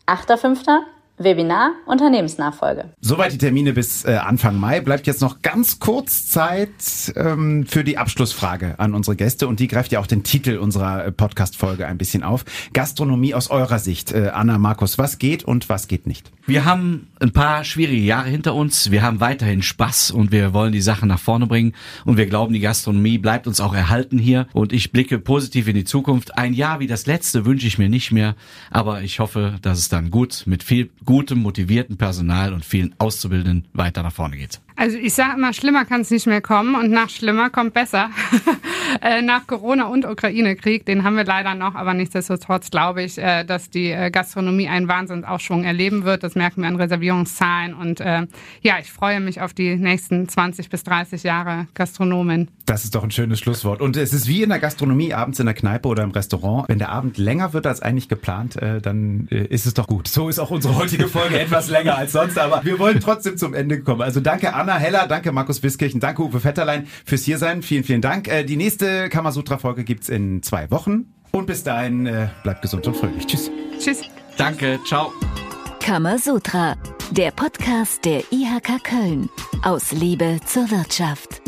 8.5. 0.07 0.81
Webinar 1.19 1.71
Unternehmensnachfolge. 1.86 2.86
Soweit 3.01 3.34
die 3.34 3.38
Termine 3.38 3.73
bis 3.73 4.05
äh, 4.05 4.13
Anfang 4.13 4.58
Mai. 4.58 4.79
Bleibt 4.79 5.05
jetzt 5.05 5.21
noch 5.21 5.41
ganz 5.41 5.79
kurz 5.79 6.27
Zeit 6.29 6.69
ähm, 7.15 7.65
für 7.67 7.84
die 7.84 7.97
Abschlussfrage 7.97 8.75
an 8.77 8.93
unsere 8.93 9.17
Gäste 9.17 9.47
und 9.47 9.60
die 9.60 9.67
greift 9.67 9.91
ja 9.91 9.99
auch 9.99 10.08
den 10.08 10.23
Titel 10.23 10.58
unserer 10.58 11.05
äh, 11.05 11.12
Podcast-Folge 11.12 11.86
ein 11.86 11.97
bisschen 11.97 12.23
auf. 12.23 12.45
Gastronomie 12.73 13.34
aus 13.34 13.49
eurer 13.49 13.79
Sicht. 13.79 14.13
Äh, 14.13 14.29
Anna, 14.34 14.58
Markus, 14.58 14.97
was 14.97 15.19
geht 15.19 15.43
und 15.43 15.67
was 15.67 15.88
geht 15.89 16.08
nicht? 16.08 16.32
Wir 16.49 16.65
haben 16.65 17.08
ein 17.19 17.32
paar 17.32 17.63
schwierige 17.63 18.01
Jahre 18.01 18.29
hinter 18.29 18.55
uns. 18.55 18.89
Wir 18.89 19.03
haben 19.03 19.19
weiterhin 19.19 19.62
Spaß 19.62 20.10
und 20.10 20.32
wir 20.32 20.51
wollen 20.51 20.71
die 20.71 20.82
Sachen 20.82 21.08
nach 21.08 21.19
vorne 21.19 21.45
bringen. 21.45 21.73
Und 22.05 22.17
wir 22.17 22.25
glauben, 22.25 22.53
die 22.53 22.60
Gastronomie 22.60 23.19
bleibt 23.19 23.45
uns 23.45 23.62
auch 23.62 23.75
erhalten 23.75 24.17
hier. 24.17 24.47
Und 24.53 24.73
ich 24.73 24.91
blicke 24.91 25.19
positiv 25.19 25.67
in 25.67 25.75
die 25.75 25.84
Zukunft. 25.84 26.39
Ein 26.39 26.53
Jahr 26.53 26.79
wie 26.79 26.88
das 26.88 27.05
letzte 27.05 27.45
wünsche 27.45 27.67
ich 27.67 27.77
mir 27.77 27.88
nicht 27.88 28.12
mehr. 28.12 28.36
Aber 28.71 29.03
ich 29.03 29.19
hoffe, 29.19 29.58
dass 29.62 29.77
es 29.77 29.89
dann 29.89 30.10
gut 30.10 30.43
mit 30.47 30.63
viel 30.63 30.89
gutem, 31.10 31.39
motivierten 31.39 31.98
Personal 31.98 32.54
und 32.54 32.63
vielen 32.63 32.93
Auszubildenden 33.00 33.67
weiter 33.74 34.04
nach 34.04 34.13
vorne 34.13 34.38
geht. 34.38 34.62
Also 34.76 34.95
ich 34.95 35.15
sage 35.15 35.38
immer, 35.38 35.54
schlimmer 35.54 35.84
kann 35.84 36.02
es 36.02 36.12
nicht 36.12 36.28
mehr 36.28 36.39
kommen 36.39 36.76
und 36.76 36.91
nach 36.91 37.10
schlimmer 37.10 37.50
kommt 37.50 37.74
besser. 37.74 38.12
Äh, 39.02 39.21
nach 39.21 39.47
Corona 39.47 39.88
und 39.88 40.06
Ukraine-Krieg, 40.06 40.86
den 40.86 41.04
haben 41.04 41.15
wir 41.15 41.25
leider 41.25 41.56
noch, 41.56 41.75
aber 41.75 41.93
nichtsdestotrotz 41.93 42.71
glaube 42.71 43.04
ich, 43.04 43.17
äh, 43.17 43.43
dass 43.43 43.69
die 43.69 43.91
äh, 43.91 44.12
Gastronomie 44.12 44.67
einen 44.67 44.88
Wahnsinnsaufschwung 44.88 45.63
erleben 45.63 46.04
wird. 46.04 46.23
Das 46.23 46.36
merken 46.36 46.62
wir 46.62 46.67
an 46.67 46.75
Reservierungszahlen 46.75 47.73
und 47.73 48.02
äh, 48.02 48.28
ja, 48.62 48.80
ich 48.80 48.91
freue 48.91 49.19
mich 49.19 49.41
auf 49.41 49.54
die 49.54 49.75
nächsten 49.75 50.28
20 50.28 50.69
bis 50.69 50.84
30 50.84 51.23
Jahre 51.23 51.67
Gastronomin. 51.73 52.49
Das 52.65 52.84
ist 52.84 52.93
doch 52.93 53.04
ein 53.04 53.12
schönes 53.12 53.39
Schlusswort. 53.39 53.82
Und 53.82 53.97
es 53.97 54.13
ist 54.13 54.28
wie 54.28 54.43
in 54.43 54.49
der 54.49 54.60
Gastronomie, 54.60 55.13
abends 55.13 55.39
in 55.39 55.45
der 55.45 55.56
Kneipe 55.56 55.88
oder 55.88 56.04
im 56.04 56.12
Restaurant. 56.12 56.69
Wenn 56.69 56.78
der 56.78 56.89
Abend 56.89 57.17
länger 57.17 57.54
wird 57.54 57.65
als 57.65 57.82
eigentlich 57.82 58.10
geplant, 58.10 58.56
äh, 58.58 58.80
dann 58.80 59.28
äh, 59.32 59.45
ist 59.45 59.65
es 59.65 59.73
doch 59.73 59.88
gut. 59.88 60.08
So 60.08 60.30
ist 60.30 60.39
auch 60.39 60.52
unsere 60.52 60.75
heutige 60.75 61.08
Folge 61.08 61.39
etwas 61.39 61.69
länger 61.69 61.97
als 61.97 62.12
sonst, 62.12 62.38
aber 62.38 62.63
wir 62.63 62.78
wollen 62.80 62.99
trotzdem 62.99 63.38
zum 63.38 63.54
Ende 63.54 63.82
kommen. 63.82 64.02
Also 64.02 64.19
danke 64.19 64.54
Anna 64.54 64.78
Heller, 64.78 65.08
danke 65.08 65.32
Markus 65.32 65.63
Wiskirchen, 65.63 65.99
danke 65.99 66.21
Uwe 66.21 66.43
Vetterlein 66.43 66.88
fürs 67.06 67.23
Hiersein. 67.23 67.63
Vielen, 67.63 67.84
vielen 67.84 68.02
Dank. 68.02 68.28
Äh, 68.28 68.43
die 68.43 68.58
nächste 68.58 68.79
Kamasutra-Folge 68.86 69.84
gibt's 69.84 70.10
in 70.10 70.42
zwei 70.44 70.70
Wochen. 70.72 71.13
Und 71.32 71.46
bis 71.46 71.63
dahin, 71.63 72.06
äh, 72.06 72.30
bleibt 72.44 72.62
gesund 72.62 72.88
und 72.88 72.96
fröhlich. 72.96 73.28
Tschüss. 73.28 73.52
Tschüss. 73.80 74.02
Danke, 74.38 74.80
ciao. 74.86 75.12
Kamasutra, 75.80 76.76
der 77.12 77.32
Podcast 77.32 78.06
der 78.06 78.24
IHK 78.32 78.84
Köln. 78.84 79.30
Aus 79.63 79.92
Liebe 79.92 80.39
zur 80.46 80.70
Wirtschaft. 80.72 81.42